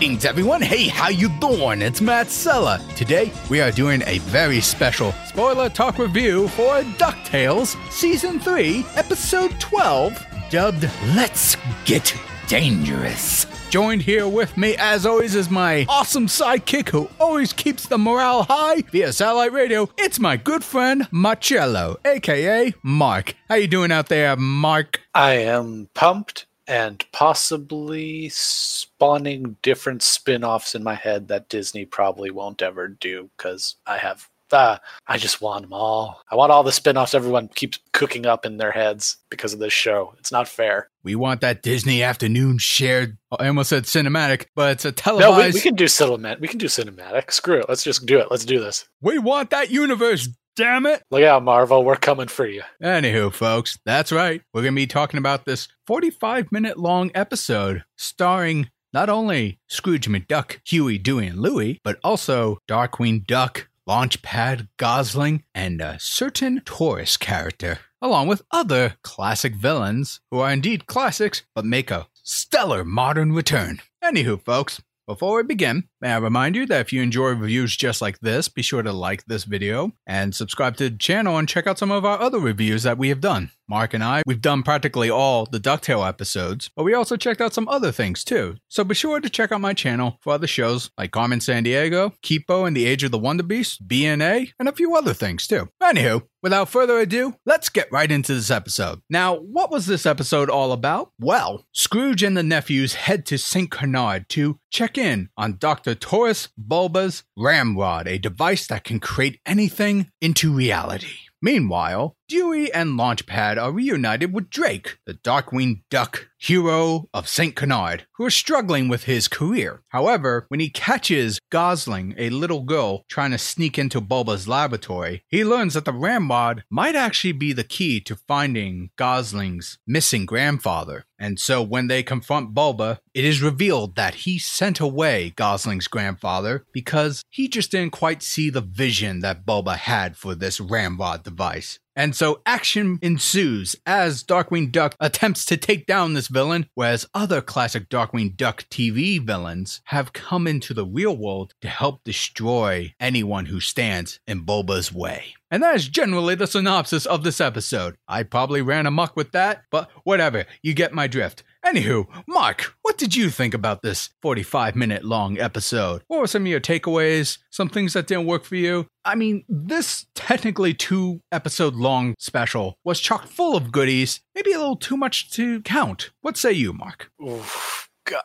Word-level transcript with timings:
Greetings, 0.00 0.24
everyone. 0.24 0.62
Hey, 0.62 0.88
how 0.88 1.10
you 1.10 1.28
doing? 1.40 1.82
It's 1.82 2.00
Matt 2.00 2.30
Sella. 2.30 2.80
Today, 2.96 3.30
we 3.50 3.60
are 3.60 3.70
doing 3.70 4.02
a 4.06 4.16
very 4.20 4.58
special 4.62 5.12
spoiler 5.26 5.68
talk 5.68 5.98
review 5.98 6.48
for 6.48 6.80
DuckTales 6.96 7.76
Season 7.92 8.40
3, 8.40 8.86
Episode 8.96 9.50
12, 9.60 10.26
dubbed 10.48 10.88
Let's 11.14 11.58
Get 11.84 12.16
Dangerous. 12.46 13.46
Joined 13.68 14.00
here 14.00 14.26
with 14.26 14.56
me, 14.56 14.74
as 14.78 15.04
always, 15.04 15.34
is 15.34 15.50
my 15.50 15.84
awesome 15.86 16.28
sidekick 16.28 16.88
who 16.88 17.10
always 17.20 17.52
keeps 17.52 17.86
the 17.86 17.98
morale 17.98 18.44
high 18.44 18.80
via 18.90 19.12
satellite 19.12 19.52
radio. 19.52 19.86
It's 19.98 20.18
my 20.18 20.38
good 20.38 20.64
friend 20.64 21.08
Marcello, 21.10 21.98
aka 22.06 22.72
Marc. 22.82 23.34
How 23.50 23.56
you 23.56 23.68
doing 23.68 23.92
out 23.92 24.08
there, 24.08 24.34
Marc? 24.34 25.00
I 25.14 25.32
am 25.34 25.90
pumped 25.94 26.46
and 26.70 27.04
possibly 27.10 28.28
spawning 28.28 29.56
different 29.60 30.02
spin-offs 30.02 30.76
in 30.76 30.84
my 30.84 30.94
head 30.94 31.26
that 31.26 31.48
Disney 31.48 31.84
probably 31.84 32.30
won't 32.30 32.62
ever 32.62 32.86
do 32.86 33.28
because 33.36 33.74
I 33.86 33.98
have 33.98 34.28
uh, 34.52 34.78
I 35.06 35.16
just 35.16 35.40
want 35.40 35.62
them 35.62 35.72
all. 35.72 36.22
I 36.28 36.34
want 36.34 36.50
all 36.50 36.64
the 36.64 36.72
spin-offs 36.72 37.14
everyone 37.14 37.48
keeps 37.48 37.78
cooking 37.92 38.26
up 38.26 38.44
in 38.44 38.56
their 38.56 38.72
heads 38.72 39.16
because 39.30 39.52
of 39.52 39.60
this 39.60 39.72
show. 39.72 40.14
It's 40.18 40.32
not 40.32 40.48
fair. 40.48 40.88
We 41.04 41.14
want 41.14 41.40
that 41.42 41.62
Disney 41.62 42.02
afternoon 42.02 42.58
shared. 42.58 43.16
I 43.38 43.46
almost 43.46 43.70
said 43.70 43.84
cinematic, 43.84 44.46
but 44.56 44.72
it's 44.72 44.84
a 44.84 44.92
televised. 44.92 45.30
No, 45.30 45.46
we, 45.46 45.52
we 45.52 45.60
can 45.60 45.76
do 45.76 45.84
cinematic. 45.84 46.40
We 46.40 46.48
can 46.48 46.58
do 46.58 46.66
cinematic. 46.66 47.30
Screw 47.30 47.60
it. 47.60 47.66
Let's 47.68 47.84
just 47.84 48.06
do 48.06 48.18
it. 48.18 48.26
Let's 48.30 48.44
do 48.44 48.60
this. 48.60 48.88
We 49.00 49.18
want 49.18 49.50
that 49.50 49.70
universe. 49.70 50.28
Damn 50.56 50.86
it. 50.86 51.02
Look 51.10 51.22
out, 51.22 51.42
Marvel. 51.42 51.84
We're 51.84 51.96
coming 51.96 52.28
for 52.28 52.46
you. 52.46 52.62
Anywho, 52.82 53.32
folks, 53.32 53.78
that's 53.84 54.12
right. 54.12 54.42
We're 54.52 54.62
going 54.62 54.74
to 54.74 54.80
be 54.80 54.86
talking 54.86 55.18
about 55.18 55.44
this 55.44 55.68
45 55.86 56.52
minute 56.52 56.78
long 56.78 57.10
episode 57.14 57.84
starring 57.96 58.68
not 58.92 59.08
only 59.08 59.58
Scrooge 59.68 60.08
McDuck, 60.08 60.58
Huey, 60.66 60.98
Dewey, 60.98 61.28
and 61.28 61.38
Louie, 61.38 61.80
but 61.84 61.98
also 62.02 62.58
Darkwing 62.68 63.24
Duck, 63.26 63.68
Launchpad 63.88 64.68
Gosalyn, 64.78 65.42
and 65.54 65.80
a 65.80 65.98
certain 66.00 66.60
Taurus 66.64 67.16
character, 67.16 67.78
along 68.02 68.26
with 68.26 68.42
other 68.50 68.96
classic 69.02 69.54
villains 69.54 70.20
who 70.30 70.40
are 70.40 70.50
indeed 70.52 70.86
classics 70.86 71.42
but 71.54 71.64
make 71.64 71.90
a 71.90 72.08
stellar 72.22 72.84
modern 72.84 73.32
return. 73.32 73.80
Anywho, 74.02 74.42
folks, 74.42 74.82
before 75.06 75.36
we 75.36 75.42
begin, 75.44 75.84
may 76.00 76.12
I 76.12 76.18
remind 76.18 76.56
you 76.56 76.66
that 76.66 76.80
if 76.80 76.92
you 76.92 77.02
enjoy 77.02 77.30
reviews 77.30 77.76
just 77.76 78.00
like 78.00 78.20
this, 78.20 78.48
be 78.48 78.62
sure 78.62 78.82
to 78.82 78.92
like 78.92 79.24
this 79.26 79.44
video 79.44 79.92
and 80.06 80.34
subscribe 80.34 80.76
to 80.78 80.90
the 80.90 80.96
channel 80.96 81.36
and 81.36 81.48
check 81.48 81.66
out 81.66 81.78
some 81.78 81.90
of 81.90 82.04
our 82.04 82.20
other 82.20 82.38
reviews 82.38 82.82
that 82.82 82.98
we 82.98 83.08
have 83.08 83.20
done. 83.20 83.50
Marc 83.70 83.94
and 83.94 84.02
I, 84.02 84.22
we've 84.26 84.40
done 84.42 84.64
practically 84.64 85.08
all 85.08 85.46
the 85.46 85.60
DuckTale 85.60 86.06
episodes, 86.06 86.70
but 86.74 86.82
we 86.82 86.92
also 86.92 87.16
checked 87.16 87.40
out 87.40 87.54
some 87.54 87.68
other 87.68 87.92
things 87.92 88.24
too. 88.24 88.56
So 88.66 88.82
be 88.82 88.96
sure 88.96 89.20
to 89.20 89.30
check 89.30 89.52
out 89.52 89.60
my 89.60 89.74
channel 89.74 90.18
for 90.22 90.32
other 90.32 90.48
shows 90.48 90.90
like 90.98 91.12
Carmen 91.12 91.38
Sandiego, 91.38 92.12
Kipo 92.20 92.66
and 92.66 92.76
the 92.76 92.84
Age 92.84 93.04
of 93.04 93.12
the 93.12 93.18
Wonder 93.18 93.44
Beast, 93.44 93.86
BNA, 93.86 94.54
and 94.58 94.68
a 94.68 94.72
few 94.72 94.96
other 94.96 95.14
things 95.14 95.46
too. 95.46 95.68
Anywho, 95.80 96.22
without 96.42 96.68
further 96.68 96.98
ado, 96.98 97.36
let's 97.46 97.68
get 97.68 97.92
right 97.92 98.10
into 98.10 98.34
this 98.34 98.50
episode. 98.50 99.02
Now, 99.08 99.36
what 99.36 99.70
was 99.70 99.86
this 99.86 100.04
episode 100.04 100.50
all 100.50 100.72
about? 100.72 101.12
Well, 101.20 101.64
Scrooge 101.72 102.24
and 102.24 102.36
the 102.36 102.42
nephews 102.42 102.94
head 102.94 103.24
to 103.26 103.38
St. 103.38 103.70
Canard 103.70 104.28
to 104.30 104.58
check 104.70 104.98
in 104.98 105.28
on 105.36 105.58
Dr. 105.58 105.89
Taurus 105.94 106.48
Bulba's 106.56 107.24
Ramrod, 107.36 108.06
a 108.06 108.18
device 108.18 108.66
that 108.68 108.84
can 108.84 109.00
create 109.00 109.40
anything 109.44 110.10
into 110.20 110.52
reality. 110.52 111.16
Meanwhile, 111.42 112.16
Dewey 112.28 112.72
and 112.72 112.98
Launchpad 112.98 113.56
are 113.56 113.72
reunited 113.72 114.32
with 114.32 114.50
Drake, 114.50 114.98
the 115.06 115.14
Darkwing 115.14 115.82
Duck 115.90 116.29
hero 116.40 117.06
of 117.12 117.28
St. 117.28 117.54
Canard, 117.54 118.06
who 118.14 118.26
is 118.26 118.34
struggling 118.34 118.88
with 118.88 119.04
his 119.04 119.28
career. 119.28 119.82
However, 119.88 120.46
when 120.48 120.58
he 120.58 120.70
catches 120.70 121.38
Gosalyn, 121.52 122.14
a 122.16 122.30
little 122.30 122.62
girl, 122.62 123.04
trying 123.08 123.32
to 123.32 123.38
sneak 123.38 123.78
into 123.78 124.00
Bulba's 124.00 124.48
laboratory, 124.48 125.22
he 125.28 125.44
learns 125.44 125.74
that 125.74 125.84
the 125.84 125.92
Ramrod 125.92 126.64
might 126.70 126.96
actually 126.96 127.32
be 127.32 127.52
the 127.52 127.62
key 127.62 128.00
to 128.00 128.16
finding 128.16 128.90
Gosalyn's 128.96 129.78
missing 129.86 130.24
grandfather. 130.24 131.04
And 131.18 131.38
so 131.38 131.60
when 131.62 131.88
they 131.88 132.02
confront 132.02 132.54
Bulba, 132.54 133.00
it 133.12 133.26
is 133.26 133.42
revealed 133.42 133.96
that 133.96 134.14
he 134.14 134.38
sent 134.38 134.80
away 134.80 135.34
Gosalyn's 135.36 135.88
grandfather 135.88 136.64
because 136.72 137.22
he 137.28 137.46
just 137.48 137.70
didn't 137.70 137.92
quite 137.92 138.22
see 138.22 138.48
the 138.48 138.62
vision 138.62 139.20
that 139.20 139.44
Bulba 139.44 139.76
had 139.76 140.16
for 140.16 140.34
this 140.34 140.58
Ramrod 140.58 141.22
device. 141.22 141.78
And 142.00 142.16
so 142.16 142.40
action 142.46 142.98
ensues 143.02 143.76
as 143.84 144.24
Darkwing 144.24 144.72
Duck 144.72 144.94
attempts 145.00 145.44
to 145.44 145.58
take 145.58 145.84
down 145.84 146.14
this 146.14 146.28
villain, 146.28 146.64
whereas 146.74 147.06
other 147.12 147.42
classic 147.42 147.90
Darkwing 147.90 148.38
Duck 148.38 148.64
TV 148.70 149.20
villains 149.20 149.82
have 149.84 150.14
come 150.14 150.46
into 150.46 150.72
the 150.72 150.86
real 150.86 151.14
world 151.14 151.52
to 151.60 151.68
help 151.68 152.02
destroy 152.02 152.94
anyone 152.98 153.44
who 153.44 153.60
stands 153.60 154.18
in 154.26 154.46
Bulba's 154.46 154.90
way. 154.90 155.34
And 155.50 155.62
that 155.62 155.76
is 155.76 155.88
generally 155.88 156.34
the 156.34 156.46
synopsis 156.46 157.04
of 157.04 157.22
this 157.22 157.38
episode. 157.38 157.96
I 158.08 158.22
probably 158.22 158.62
ran 158.62 158.86
amok 158.86 159.14
with 159.14 159.32
that, 159.32 159.64
but 159.70 159.90
whatever, 160.04 160.46
you 160.62 160.72
get 160.72 160.94
my 160.94 161.06
drift. 161.06 161.42
Anywho, 161.64 162.06
Marc, 162.26 162.74
what 162.82 162.96
did 162.96 163.14
you 163.14 163.28
think 163.28 163.52
about 163.52 163.82
this 163.82 164.10
45 164.22 164.74
minute 164.74 165.04
long 165.04 165.38
episode? 165.38 166.02
What 166.08 166.20
were 166.20 166.26
some 166.26 166.42
of 166.42 166.48
your 166.48 166.60
takeaways? 166.60 167.38
Some 167.50 167.68
things 167.68 167.92
that 167.92 168.06
didn't 168.06 168.26
work 168.26 168.44
for 168.44 168.56
you? 168.56 168.86
I 169.04 169.14
mean, 169.14 169.44
this 169.48 170.06
technically 170.14 170.72
two 170.72 171.20
episode 171.30 171.74
long 171.74 172.14
special 172.18 172.78
was 172.82 172.98
chock 172.98 173.26
full 173.26 173.56
of 173.56 173.72
goodies, 173.72 174.20
maybe 174.34 174.52
a 174.52 174.58
little 174.58 174.76
too 174.76 174.96
much 174.96 175.30
to 175.32 175.60
count. 175.60 176.10
What 176.22 176.36
say 176.36 176.52
you, 176.52 176.72
Marc? 176.72 177.10
Oof. 177.22 177.88
God, 178.04 178.22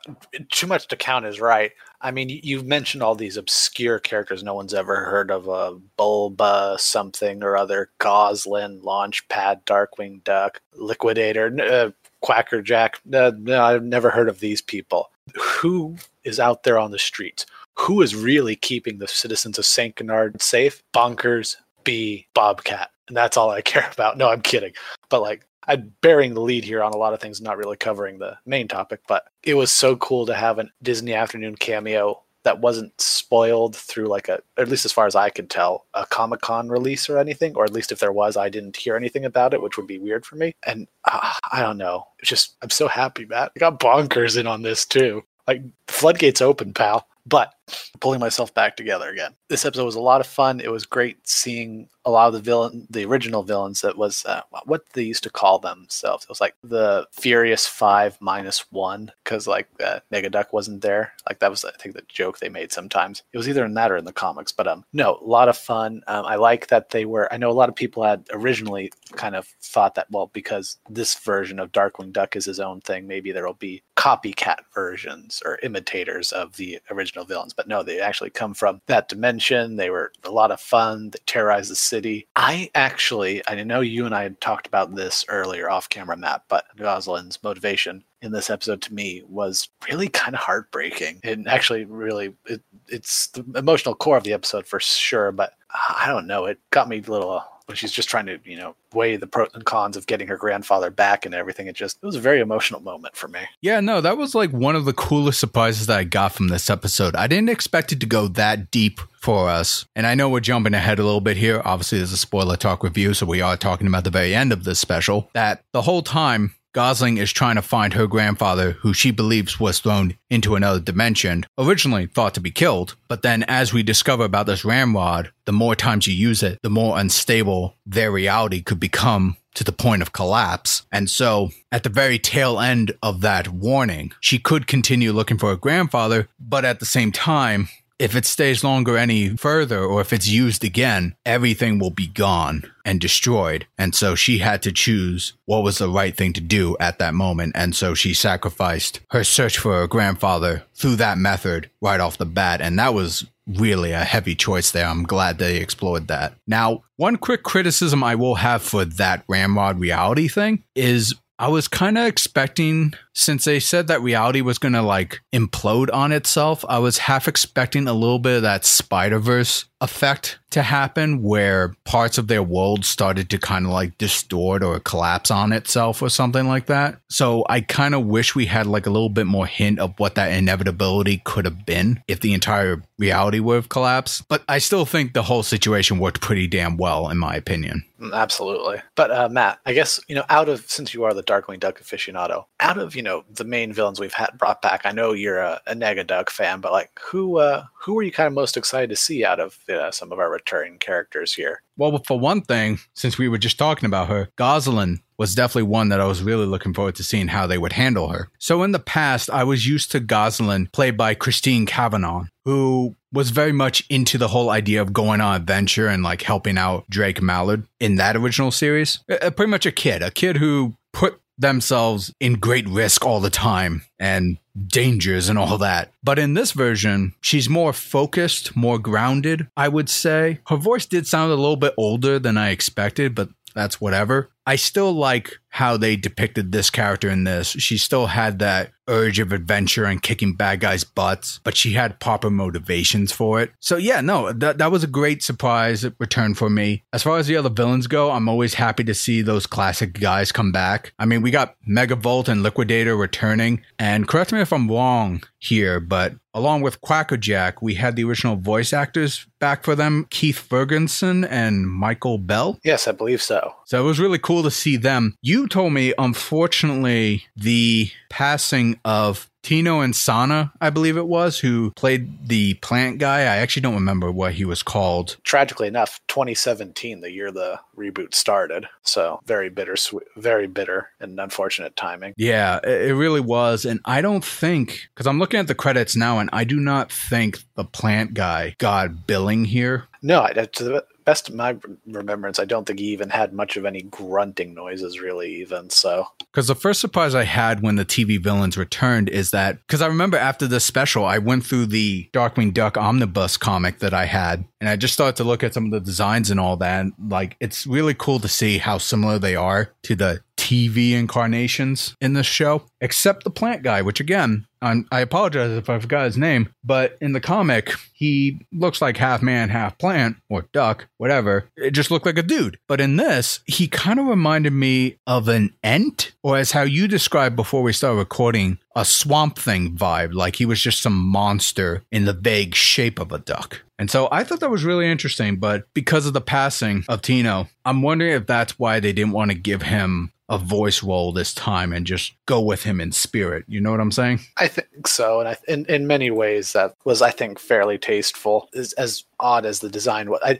too 0.50 0.68
much 0.68 0.88
to 0.88 0.96
count 0.96 1.26
is 1.26 1.40
right. 1.40 1.72
I 2.02 2.12
mean, 2.12 2.30
you've 2.30 2.66
mentioned 2.66 3.04
all 3.04 3.14
these 3.14 3.38
obscure 3.38 4.00
characters 4.00 4.42
no 4.42 4.54
one's 4.54 4.74
ever 4.74 4.96
heard 5.06 5.30
of. 5.30 5.48
A 5.48 5.78
Bulba, 5.98 6.78
something 6.80 7.44
or 7.44 7.58
other, 7.58 7.92
Gosalyn, 8.00 8.82
Launchpad, 8.82 9.66
Darkwing 9.66 10.24
Duck, 10.24 10.62
Liquidator, 10.74 11.56
uh, 11.62 11.92
Quackerjack. 12.26 13.00
Uh, 13.14 13.32
no, 13.38 13.64
I've 13.64 13.84
never 13.84 14.10
heard 14.10 14.30
of 14.30 14.40
these 14.40 14.60
people. 14.60 15.12
Who 15.36 15.98
is 16.24 16.40
out 16.40 16.64
there 16.64 16.80
on 16.80 16.90
the 16.90 16.98
streets? 16.98 17.46
Who 17.76 18.02
is 18.02 18.16
really 18.16 18.56
keeping 18.56 18.98
the 18.98 19.08
citizens 19.08 19.60
of 19.60 19.66
St. 19.66 19.96
Canard 19.96 20.42
safe? 20.42 20.82
Bonkers, 20.92 21.58
D, 21.84 22.26
Bobcat. 22.34 22.90
And 23.08 23.16
that's 23.16 23.38
all 23.38 23.52
I 23.52 23.62
care 23.74 23.88
about. 23.94 24.18
No, 24.18 24.30
I'm 24.30 24.42
kidding. 24.42 24.74
But 25.10 25.22
like, 25.22 25.46
I'm 25.68 25.94
bearing 26.02 26.34
the 26.34 26.42
lead 26.42 26.64
here 26.64 26.84
on 26.84 26.94
a 26.94 26.98
lot 26.98 27.14
of 27.14 27.20
things, 27.20 27.42
not 27.42 27.58
really 27.58 27.78
covering 27.78 28.18
the 28.18 28.38
main 28.46 28.68
topic, 28.68 29.02
but 29.08 29.28
it 29.44 29.54
was 29.54 29.72
so 29.72 29.96
cool 29.96 30.26
to 30.26 30.34
have 30.34 30.58
a 30.58 30.68
Disney 30.82 31.14
Afternoon 31.14 31.56
cameo 31.56 32.24
that 32.46 32.62
wasn't 32.62 33.00
spoiled 33.02 33.76
through 33.76 34.08
like 34.08 34.30
a, 34.30 34.40
at 34.58 34.70
least 34.70 34.86
as 34.86 34.94
far 34.94 35.06
as 35.08 35.16
I 35.16 35.30
could 35.30 35.50
tell, 35.50 35.86
a 35.94 36.06
Comic 36.06 36.42
Con 36.42 36.70
release 36.70 37.10
or 37.10 37.18
anything, 37.18 37.56
or 37.56 37.66
at 37.66 37.74
least 37.74 37.92
if 37.92 38.00
there 38.00 38.14
was, 38.14 38.38
I 38.38 38.50
didn't 38.50 38.78
hear 38.78 38.96
anything 38.96 39.26
about 39.26 39.54
it, 39.54 39.62
which 39.62 39.78
would 39.78 39.88
be 39.88 40.00
weird 40.00 40.26
for 40.26 40.36
me. 40.36 40.54
And 40.66 40.88
uh, 41.04 41.34
I 41.52 41.62
don't 41.62 41.78
know, 41.78 42.08
it's 42.20 42.30
just 42.30 42.56
I'm 42.62 42.70
so 42.70 42.88
happy, 42.88 43.26
Matt. 43.26 43.52
I 43.56 43.60
got 43.60 43.80
bonkers 43.80 44.40
in 44.40 44.48
on 44.48 44.62
this 44.62 44.86
too. 44.86 45.24
Like 45.48 45.64
floodgates 45.88 46.42
open, 46.42 46.74
pal. 46.74 47.08
But 47.28 47.54
pulling 48.00 48.20
myself 48.20 48.54
back 48.54 48.76
together 48.76 49.10
again. 49.10 49.34
This 49.50 49.66
episode 49.66 49.86
was 49.86 49.96
a 49.96 50.02
lot 50.02 50.22
of 50.22 50.28
fun. 50.28 50.60
It 50.60 50.72
was 50.72 50.86
great 50.86 51.28
seeing 51.28 51.90
a 52.06 52.12
lot 52.12 52.28
of 52.28 52.34
the 52.34 52.40
villain, 52.40 52.88
the 52.90 53.06
original 53.06 53.44
villains. 53.44 53.82
That 53.82 53.98
was 53.98 54.24
uh, 54.26 54.42
what 54.66 54.86
they 54.94 55.04
used 55.04 55.24
to 55.24 55.30
call 55.30 55.60
themselves. 55.60 56.24
It 56.24 56.30
was 56.30 56.42
like 56.42 56.56
the 56.64 57.08
Furious 57.12 57.66
Five 57.66 58.18
minus 58.22 58.72
one 58.72 59.12
because 59.24 59.48
like 59.48 59.68
uh, 59.84 60.00
Negaduck 60.12 60.54
wasn't 60.54 60.82
there. 60.82 61.14
Like 61.28 61.40
that 61.40 61.50
was 61.50 61.66
I 61.66 61.72
think 61.72 61.96
the 61.96 62.04
joke 62.08 62.40
they 62.40 62.50
made 62.50 62.72
sometimes. 62.72 63.24
It 63.34 63.38
was 63.38 63.50
either 63.50 63.66
in 63.66 63.74
that 63.74 63.92
or 63.92 63.98
in 63.98 64.06
the 64.06 64.14
comics. 64.14 64.52
But 64.52 64.68
um, 64.68 64.86
no, 64.94 65.20
a 65.22 65.26
lot 65.26 65.50
of 65.50 65.58
fun. 65.58 66.04
Um, 66.08 66.26
I 66.26 66.36
like 66.36 66.68
that 66.68 66.92
they 66.92 67.06
were. 67.06 67.32
I 67.34 67.38
know 67.38 67.50
a 67.50 67.54
lot 67.54 67.70
of 67.70 67.76
people 67.76 68.04
had 68.04 68.28
originally 68.32 68.92
kind 69.14 69.36
of 69.36 69.48
thought 69.62 69.96
that 69.96 70.08
well 70.12 70.30
because 70.34 70.78
this 70.90 71.16
version 71.16 71.60
of 71.60 71.72
Darkwing 71.72 72.12
Duck 72.12 72.36
is 72.36 72.46
his 72.46 72.60
own 72.60 72.82
thing. 72.82 73.08
Maybe 73.08 73.32
there 73.32 73.46
will 73.46 73.54
be 73.54 73.82
copycat 73.98 74.58
versions 74.74 75.42
or 75.44 75.58
imitators 75.64 76.32
of 76.32 76.56
the 76.58 76.80
original 76.92 77.26
villains. 77.26 77.55
But 77.56 77.68
no, 77.68 77.84
they 77.84 78.00
actually 78.00 78.30
come 78.30 78.54
from 78.54 78.82
that 78.88 79.10
dimension. 79.10 79.76
They 79.76 79.90
were 79.90 80.12
a 80.24 80.32
lot 80.32 80.52
of 80.52 80.60
fun. 80.60 81.12
They 81.12 81.20
terrorized 81.26 81.72
the 81.72 81.76
city. 81.76 82.28
I 82.36 82.70
actually, 82.76 83.42
I 83.48 83.64
know 83.64 83.82
you 83.82 84.06
and 84.06 84.16
I 84.16 84.24
had 84.24 84.42
talked 84.42 84.68
about 84.68 84.96
this 84.96 85.26
earlier 85.30 85.70
off 85.70 85.90
camera, 85.90 86.18
Matt, 86.18 86.44
but 86.48 86.66
Gosalyn's 86.78 87.42
motivation 87.44 88.04
in 88.22 88.32
this 88.32 88.50
episode 88.50 88.82
to 88.82 88.94
me 88.94 89.24
was 89.28 89.70
really 89.90 90.08
kind 90.10 90.36
of 90.36 90.42
heartbreaking. 90.42 91.20
And 91.24 91.48
actually, 91.48 91.86
really, 91.86 92.34
it, 92.46 92.62
it's 92.88 93.28
the 93.28 93.46
emotional 93.56 93.96
core 93.96 94.18
of 94.18 94.24
the 94.24 94.34
episode 94.34 94.66
for 94.66 94.80
sure. 94.80 95.32
But 95.32 95.54
I 95.74 96.08
don't 96.08 96.28
know, 96.28 96.46
it 96.46 96.60
got 96.72 96.90
me 96.90 96.98
a 97.06 97.12
little 97.12 97.44
when 97.66 97.76
she's 97.76 97.92
just 97.92 98.10
trying 98.10 98.26
to, 98.28 98.40
you 98.44 98.58
know, 98.58 98.76
weigh 98.94 99.16
the 99.16 99.28
pros 99.28 99.50
and 99.54 99.66
cons 99.66 99.98
of 99.98 100.06
getting 100.08 100.28
her 100.28 100.38
grandfather 100.38 100.90
back 100.90 101.26
and 101.26 101.34
everything. 101.34 101.68
It 101.68 101.76
just 101.76 101.98
it 102.02 102.06
was 102.06 102.16
a 102.16 102.20
very 102.22 102.40
emotional 102.40 102.82
moment 102.82 103.16
for 103.16 103.28
me. 103.28 103.42
Yeah, 103.62 103.80
no, 103.80 104.02
that 104.02 104.18
was 104.18 104.36
like 104.36 104.52
one 104.52 104.76
of 104.76 104.86
the 104.86 104.94
coolest 104.94 105.40
surprises 105.40 105.88
that 105.88 105.98
I 105.98 106.04
got 106.04 106.32
from 106.32 106.50
this 106.50 106.70
episode. 106.70 107.16
I 107.16 107.28
didn't 107.28 107.50
expect 107.50 107.92
it 107.92 108.00
to 108.02 108.06
go 108.06 108.28
that 108.30 108.72
deep 108.72 109.00
for 109.20 109.50
us. 109.50 109.86
And 109.96 110.06
I 110.06 110.16
know 110.16 110.30
we're 110.30 110.40
jumping 110.40 110.74
ahead 110.74 111.00
a 111.00 111.04
little 111.04 111.22
bit 111.22 111.38
here. 111.38 111.62
Obviously, 111.66 111.98
there's 111.98 112.12
a 112.12 112.18
spoiler 112.18 112.56
talk 112.56 112.84
review, 112.84 113.14
so 113.14 113.26
we 113.26 113.42
are 113.42 113.58
talking 113.58 113.88
about 113.88 114.04
the 114.04 114.12
very 114.12 114.36
end 114.36 114.54
of 114.54 114.64
this 114.64 114.80
special. 114.80 115.30
That 115.34 115.64
the 115.72 115.82
whole 115.82 116.04
time 116.04 116.56
Gosalyn 116.76 117.18
is 117.18 117.32
trying 117.32 117.56
to 117.56 117.62
find 117.62 117.94
her 117.94 118.06
grandfather, 118.06 118.72
who 118.72 118.94
she 118.94 119.10
believes 119.10 119.62
was 119.62 119.80
thrown 119.80 120.18
into 120.30 120.56
another 120.56 120.82
dimension, 120.82 121.46
originally 121.58 122.06
thought 122.06 122.34
to 122.34 122.42
be 122.42 122.52
killed. 122.52 122.98
But 123.08 123.22
then, 123.22 123.44
as 123.44 123.72
we 123.72 123.82
discover 123.82 124.26
about 124.26 124.46
this 124.46 124.66
ramrod, 124.66 125.32
the 125.46 125.54
more 125.54 125.74
times 125.74 126.06
you 126.06 126.14
use 126.14 126.44
it, 126.44 126.60
the 126.64 126.70
more 126.70 127.00
unstable 127.00 127.78
their 127.86 128.12
reality 128.12 128.62
could 128.62 128.82
become 128.82 129.38
to 129.54 129.64
the 129.64 129.72
point 129.72 130.02
of 130.02 130.12
collapse. 130.12 130.86
And 130.92 131.10
so, 131.10 131.52
at 131.72 131.84
the 131.84 131.90
very 131.90 132.20
tail 132.20 132.60
end 132.60 132.92
of 133.02 133.22
that 133.22 133.48
warning, 133.48 134.12
she 134.20 134.38
could 134.38 134.68
continue 134.68 135.14
looking 135.14 135.38
for 135.38 135.52
her 135.52 135.56
grandfather, 135.56 136.28
but 136.38 136.66
at 136.66 136.82
the 136.82 136.86
same 136.86 137.14
time, 137.14 137.70
if 137.98 138.16
it 138.16 138.26
stays 138.26 138.64
longer 138.64 138.98
any 138.98 139.30
further 139.30 139.84
or 139.84 140.02
if 140.02 140.12
it's 140.12 140.28
used 140.28 140.64
again, 140.64 141.16
everything 141.26 141.80
will 141.80 141.92
be 141.92 142.08
gone 142.08 142.64
and 142.84 143.00
destroyed. 143.00 143.66
And 143.78 143.96
so 143.96 144.16
she 144.16 144.40
had 144.40 144.62
to 144.64 144.72
choose 144.72 145.34
what 145.46 145.64
was 145.64 145.78
the 145.78 145.90
right 145.90 146.16
thing 146.16 146.34
to 146.34 146.42
do 146.42 146.76
at 146.80 147.00
that 147.00 147.14
moment. 147.14 147.54
And 147.56 147.76
so 147.76 147.94
she 147.94 148.14
sacrificed 148.14 149.00
her 149.12 149.24
search 149.24 149.58
for 149.58 149.74
her 149.80 149.88
grandfather 149.88 150.64
through 150.74 150.98
that 150.98 151.18
method 151.18 151.70
right 151.82 152.00
off 152.00 152.18
the 152.18 152.26
bat. 152.26 152.62
And 152.62 152.78
that 152.80 152.94
was 152.94 153.26
really 153.48 153.92
a 153.92 154.04
heavy 154.04 154.36
choice 154.36 154.72
there. 154.72 154.88
I'm 154.88 155.04
glad 155.04 155.38
they 155.38 155.58
explored 155.58 156.08
that. 156.08 156.34
Now, 156.48 156.84
one 156.98 157.16
quick 157.16 157.44
criticism 157.44 158.04
I 158.04 158.16
will 158.16 158.36
have 158.36 158.62
for 158.62 158.86
that 158.86 159.24
Ramrod 159.28 159.80
reality 159.80 160.28
thing 160.28 160.64
is 160.76 161.14
I 161.38 161.50
was 161.50 161.68
kind 161.68 161.98
of 161.98 162.06
expecting, 162.06 162.94
since 163.16 163.46
they 163.46 163.60
said 163.60 163.88
that 163.88 164.02
reality 164.02 164.42
was 164.42 164.58
going 164.60 164.74
to 164.74 164.82
like 164.82 165.22
implode 165.34 165.90
on 165.94 166.12
itself, 166.12 166.66
I 166.68 166.80
was 166.80 167.00
half 167.00 167.28
expecting 167.28 167.88
a 167.88 167.94
little 167.94 168.20
bit 168.20 168.38
of 168.38 168.42
that 168.44 168.66
Spider 168.66 169.20
Verse 169.20 169.66
effect 169.82 170.40
to 170.52 170.64
happen 170.64 171.22
where 171.22 171.76
parts 171.84 172.18
of 172.18 172.28
their 172.28 172.42
world 172.42 172.86
started 172.86 173.30
to 173.30 173.38
kind 173.38 173.66
of 173.66 173.72
like 173.72 173.98
distort 173.98 174.64
or 174.64 174.80
collapse 174.80 175.30
on 175.30 175.52
itself 175.52 176.02
or 176.02 176.10
something 176.10 176.48
like 176.48 176.68
that. 176.68 177.00
So 177.10 177.46
I 177.50 177.62
kind 177.62 177.94
of 177.94 178.06
wish 178.06 178.36
we 178.36 178.46
had 178.46 178.66
like 178.66 178.86
a 178.86 178.90
little 178.90 179.10
bit 179.10 179.28
more 179.28 179.46
hint 179.46 179.80
of 179.80 179.94
what 179.98 180.16
that 180.16 180.32
inevitability 180.32 181.22
could 181.26 181.46
have 181.46 181.66
been 181.66 182.02
if 182.08 182.22
the 182.22 182.34
entire 182.34 182.82
reality 182.98 183.40
would 183.40 183.56
have 183.56 183.70
collapsed. 183.70 184.28
But 184.30 184.44
I 184.48 184.60
still 184.60 184.86
think 184.86 185.14
the 185.14 185.24
whole 185.24 185.44
situation 185.44 186.00
worked 186.00 186.22
pretty 186.22 186.48
damn 186.48 186.78
well, 186.78 187.10
in 187.10 187.18
my 187.18 187.36
opinion. 187.36 187.84
Absolutely. 188.14 188.82
But 188.96 189.12
uh, 189.12 189.30
Matt, 189.30 189.60
I 189.66 189.74
guess, 189.74 190.00
you 190.08 190.16
know, 190.16 190.26
out 190.30 190.48
of, 190.48 190.70
since 190.70 190.94
you 190.94 191.04
are 191.04 191.14
the 191.14 191.24
Darkwing 191.24 191.60
Duck 191.60 191.82
aficionado, 191.82 192.46
out 192.60 192.78
of, 192.78 192.96
you 192.96 193.02
know, 193.06 193.24
the 193.34 193.46
main 193.46 193.72
villains 193.72 194.00
we've 194.00 194.14
had 194.14 194.32
brought 194.38 194.62
back, 194.62 194.82
I 194.84 194.92
know 194.92 195.14
you're 195.14 195.40
a, 195.40 195.62
a 195.66 195.74
Negaduck 195.74 196.30
fan, 196.30 196.60
but 196.60 196.74
like 196.74 196.92
who, 197.00 197.38
uh, 197.38 197.64
who 197.74 197.98
are 197.98 198.04
you 198.04 198.12
kind 198.12 198.28
of 198.28 198.34
most 198.34 198.58
excited 198.58 198.90
to 198.90 198.98
see 198.98 199.24
out 199.24 199.40
of 199.40 199.58
uh, 199.70 199.92
some 199.92 200.12
of 200.12 200.20
our 200.20 200.30
returning 200.30 200.78
characters 200.78 201.34
here? 201.34 201.62
Well, 201.78 202.02
for 202.06 202.20
one 202.20 202.42
thing, 202.42 202.80
since 202.94 203.18
we 203.18 203.30
were 203.30 203.38
just 203.38 203.58
talking 203.58 203.86
about 203.86 204.10
her, 204.10 204.30
Gosalyn 204.38 205.00
was 205.18 205.36
definitely 205.36 205.64
one 205.64 205.90
that 205.90 206.02
I 206.02 206.06
was 206.06 206.24
really 206.24 206.46
looking 206.46 206.74
forward 206.74 206.96
to 206.96 207.04
seeing 207.04 207.30
how 207.30 207.48
they 207.48 207.58
would 207.58 207.74
handle 207.74 208.10
her. 208.10 208.30
So 208.38 208.64
in 208.64 208.72
the 208.72 208.80
past, 208.80 209.30
I 209.30 209.44
was 209.44 209.68
used 209.68 209.92
to 209.92 210.02
Gosalyn, 210.02 210.72
played 210.72 210.98
by 210.98 211.14
Christine 211.14 211.66
Cavanaugh, 211.66 212.26
who 212.44 212.96
was 213.12 213.30
very 213.30 213.54
much 213.54 213.86
into 213.90 214.18
the 214.18 214.28
whole 214.28 214.50
idea 214.50 214.82
of 214.82 214.94
going 214.94 215.22
on 215.22 215.36
adventure 215.36 215.88
and 215.88 216.04
like 216.04 216.22
helping 216.22 216.58
out 216.58 216.86
Drake 216.90 217.22
Mallard 217.22 217.66
in 217.80 217.96
that 217.96 218.16
original 218.18 218.52
series. 218.52 219.00
Uh, 219.10 219.30
pretty 219.32 219.50
much 219.50 219.66
a 219.66 219.72
kid, 219.72 220.02
a 220.02 220.12
kid 220.12 220.38
who 220.38 220.76
put 220.92 221.22
themselves 221.38 222.14
in 222.20 222.36
great 222.36 222.68
risk 222.68 223.06
all 223.06 223.20
the 223.20 223.30
time 223.30 223.84
and 224.00 224.38
dangers 224.68 225.30
and 225.30 225.38
all 225.38 225.58
that. 225.58 225.92
But 226.04 226.20
in 226.20 226.34
this 226.34 226.52
version, 226.52 227.14
she's 227.22 227.50
more 227.50 227.74
focused, 227.74 228.56
more 228.56 228.80
grounded, 228.80 229.48
I 229.58 229.68
would 229.68 229.90
say. 229.90 230.40
Her 230.48 230.58
voice 230.58 230.86
did 230.86 231.08
sound 231.08 231.32
a 231.32 231.36
little 231.36 231.58
bit 231.58 231.74
older 231.78 232.20
than 232.20 232.38
I 232.38 232.50
expected, 232.50 233.16
but 233.16 233.30
that's 233.54 233.82
whatever. 233.82 234.30
I 234.46 234.58
still 234.58 234.94
like 234.94 235.40
how 235.56 235.78
they 235.78 235.96
depicted 235.96 236.52
this 236.52 236.70
character 236.70 237.10
in 237.10 237.24
this. 237.24 237.48
She 237.48 237.78
still 237.78 238.08
had 238.08 238.40
that 238.40 238.74
urge 238.90 239.20
of 239.20 239.32
adventure 239.32 239.86
and 239.86 240.02
kicking 240.02 240.34
bad 240.34 240.60
guys' 240.60 240.84
butts, 240.84 241.40
but 241.46 241.56
she 241.56 241.72
had 241.72 241.98
proper 242.02 242.30
motivations 242.30 243.14
for 243.14 243.40
it. 243.40 243.52
So 243.62 243.78
yeah, 243.78 244.02
no, 244.02 244.34
that 244.34 244.58
that 244.58 244.70
was 244.70 244.84
a 244.84 244.88
great 244.88 245.24
surprise 245.24 245.86
return 245.98 246.34
for 246.34 246.50
me. 246.50 246.84
As 246.92 247.04
far 247.04 247.20
as 247.20 247.28
the 247.28 247.38
other 247.38 247.50
villains 247.50 247.88
go, 247.88 248.12
I'm 248.12 248.28
always 248.28 248.56
happy 248.56 248.84
to 248.84 248.94
see 248.94 249.22
those 249.22 249.48
classic 249.48 249.94
guys 249.94 250.34
come 250.34 250.52
back. 250.52 250.92
I 251.00 251.06
mean, 251.06 251.22
we 251.22 251.32
got 251.32 251.56
Megavolt 251.66 252.28
and 252.28 252.44
Liquidator 252.44 252.98
returning, 252.98 253.64
and 253.80 254.10
correct 254.10 254.34
me 254.34 254.42
if 254.42 254.52
I'm 254.52 254.70
wrong 254.70 255.24
here, 255.40 255.80
but 255.80 256.16
along 256.34 256.62
with 256.62 256.82
Quackerjack, 256.82 257.62
we 257.62 257.76
had 257.76 257.96
the 257.96 258.04
original 258.04 258.36
voice 258.36 258.74
actors 258.74 259.26
back 259.40 259.64
for 259.64 259.74
them, 259.74 260.06
Keith 260.10 260.38
Ferguson 260.38 261.24
and 261.24 261.70
Michael 261.70 262.18
Bell. 262.18 262.60
Yes, 262.64 262.88
I 262.88 262.92
believe 262.92 263.22
so. 263.22 263.56
So 263.66 263.80
it 263.80 263.86
was 263.86 264.00
really 264.00 264.20
cool 264.20 264.44
to 264.44 264.52
see 264.52 264.76
them. 264.76 265.16
You 265.22 265.45
told 265.48 265.74
me, 265.74 265.94
unfortunately, 265.98 267.26
the 267.36 267.92
passing 268.10 268.80
of 268.86 269.30
Tino 269.42 269.82
Insana, 269.82 270.52
I 270.60 270.72
believe 270.72 270.98
it 270.98 271.08
was, 271.08 271.38
who 271.38 271.72
played 271.76 272.28
the 272.28 272.56
plant 272.56 272.98
guy. 272.98 273.20
I 273.20 273.38
actually 273.38 273.62
don't 273.62 273.76
remember 273.76 274.12
what 274.12 274.34
he 274.34 274.44
was 274.44 274.64
called. 274.64 275.18
Tragically 275.24 275.68
enough, 275.68 276.02
2017, 276.08 277.02
the 277.02 277.12
year 277.12 277.32
the 277.32 277.60
reboot 277.78 278.16
started. 278.16 278.68
So 278.82 279.20
very 279.26 279.50
bitter, 279.50 279.76
very 280.16 280.48
bitter 280.48 280.90
and 281.00 281.20
unfortunate 281.20 281.76
timing. 281.76 282.16
Yeah, 282.18 282.60
it 282.64 282.96
really 282.96 283.22
was. 283.22 283.66
And 283.66 283.82
I 283.86 284.02
don't 284.02 284.26
think, 284.26 284.88
because 284.96 285.06
I'm 285.06 285.20
looking 285.20 285.40
at 285.40 285.48
the 285.48 285.54
credits 285.54 285.96
now, 285.96 286.18
and 286.18 286.30
I 286.34 286.44
do 286.44 286.60
not 286.60 286.92
think 286.92 287.38
the 287.54 287.66
plant 287.66 288.16
guy 288.16 288.56
got 288.58 289.06
billing 289.06 289.46
here. 289.46 289.86
No, 290.02 290.24
I 290.24 290.34
to 290.34 290.64
the 290.64 290.86
best 291.06 291.30
of 291.30 291.36
my 291.36 291.56
remembrance, 291.86 292.40
I 292.40 292.46
don't 292.46 292.66
think 292.66 292.80
he 292.80 292.88
even 292.88 293.10
had 293.10 293.34
much 293.34 293.58
of 293.58 293.66
any 293.66 293.84
grunting 293.84 294.54
noises, 294.54 295.00
really, 295.00 295.36
even. 295.36 295.70
So, 295.70 296.08
because 296.32 296.48
the 296.48 296.56
first 296.56 296.82
surprise 296.82 297.16
I 297.16 297.24
had 297.24 297.62
when 297.62 297.76
the 297.76 297.86
TV 297.86 298.22
villains 298.22 298.58
returned 298.58 299.10
is 299.10 299.32
that, 299.32 299.60
because 299.66 299.82
I 299.82 299.88
remember 299.88 300.18
after 300.18 300.48
this 300.48 300.66
special, 300.66 301.06
I 301.06 301.20
went 301.20 301.46
through 301.46 301.68
the 301.68 302.10
Darkwing 302.12 302.54
Duck 302.54 302.78
omnibus 302.78 303.38
comic 303.38 303.80
that 303.80 303.94
I 303.94 304.06
had, 304.06 304.46
and 304.60 304.70
I 304.70 304.76
just 304.76 304.96
started 304.96 305.16
to 305.18 305.24
look 305.24 305.44
at 305.44 305.54
some 305.54 305.66
of 305.66 305.72
the 305.72 305.80
designs 305.80 306.32
and 306.32 306.40
all 306.40 306.58
that. 306.58 306.82
And, 306.82 306.94
like, 307.08 307.38
it's 307.40 307.66
really 307.68 307.94
cool 307.94 308.20
to 308.20 308.28
see 308.28 308.58
how 308.58 308.80
similar 308.80 309.20
they 309.20 309.36
are 309.36 309.72
to 309.84 309.96
the 309.96 310.22
TV 310.46 310.92
incarnations 310.92 311.96
in 312.00 312.14
this 312.14 312.28
show, 312.28 312.68
except 312.80 313.24
the 313.24 313.32
plant 313.32 313.64
guy, 313.64 313.82
which 313.82 314.00
again, 314.00 314.46
I'm, 314.62 314.88
i 314.92 315.00
apologize 315.00 315.50
if 315.52 315.72
I 315.72 315.80
forgot 315.80 316.06
his 316.06 316.20
name, 316.20 316.50
but 316.64 316.98
in 317.02 317.14
the 317.14 317.20
comic, 317.20 317.74
he 317.94 318.40
looks 318.52 318.80
like 318.80 318.98
half 318.98 319.24
man, 319.24 319.50
half 319.50 319.78
plant, 319.80 320.18
or 320.30 320.44
duck, 320.54 320.88
whatever. 320.98 321.50
It 321.58 321.72
just 321.72 321.90
looked 321.90 322.06
like 322.06 322.20
a 322.20 322.24
dude. 322.24 322.60
But 322.68 322.80
in 322.80 322.98
this, 322.98 323.40
he 323.46 323.68
kind 323.68 324.00
of 324.00 324.06
reminded 324.06 324.54
me 324.54 324.98
of 325.08 325.28
an 325.28 325.52
ent, 325.64 326.14
or 326.22 326.38
as 326.38 326.52
how 326.52 326.62
you 326.62 326.88
described 326.88 327.36
before 327.36 327.64
we 327.64 327.74
started 327.74 327.98
recording, 327.98 328.60
a 328.76 328.86
swamp 328.86 329.40
thing 329.40 329.76
vibe, 329.76 330.14
like 330.14 330.36
he 330.36 330.46
was 330.46 330.62
just 330.62 330.82
some 330.82 330.96
monster 330.96 331.84
in 331.92 332.06
the 332.06 332.14
vague 332.14 332.54
shape 332.54 333.00
of 333.00 333.12
a 333.12 333.18
duck. 333.18 333.62
And 333.78 333.90
so 333.92 334.08
I 334.12 334.24
thought 334.24 334.40
that 334.40 334.52
was 334.52 334.64
really 334.64 334.90
interesting, 334.90 335.38
but 335.38 335.68
because 335.74 336.06
of 336.06 336.14
the 336.14 336.22
passing 336.22 336.86
of 336.88 337.02
Tino, 337.02 337.50
I'm 337.66 337.82
wondering 337.82 338.14
if 338.14 338.26
that's 338.28 338.58
why 338.58 338.80
they 338.80 338.94
didn't 338.94 339.12
want 339.12 339.32
to 339.32 339.38
give 339.38 339.64
him 339.64 340.12
a 340.28 340.38
voice 340.38 340.82
role 340.82 341.12
this 341.12 341.34
time 341.34 341.72
and 341.72 341.86
just 341.86 342.14
go 342.26 342.42
with 342.42 342.64
him 342.64 342.82
in 342.82 342.92
spirit. 342.92 343.46
You 343.48 343.62
know 343.62 343.72
what 343.72 343.80
I'm 343.80 343.92
saying? 343.92 344.22
I 344.38 344.48
think 344.48 344.88
so, 344.88 345.20
and 345.20 345.30
I, 345.30 345.38
in 345.48 345.66
in 345.66 345.88
many 345.88 346.10
ways 346.10 346.54
that 346.54 346.76
was 346.84 347.02
I 347.02 347.12
think 347.12 347.40
fairly 347.40 347.78
tasteful. 347.78 348.50
As, 348.56 348.74
as 348.74 349.04
odd 349.20 349.46
as 349.46 349.60
the 349.60 349.70
design 349.70 350.10
was, 350.10 350.20
I, 350.24 350.40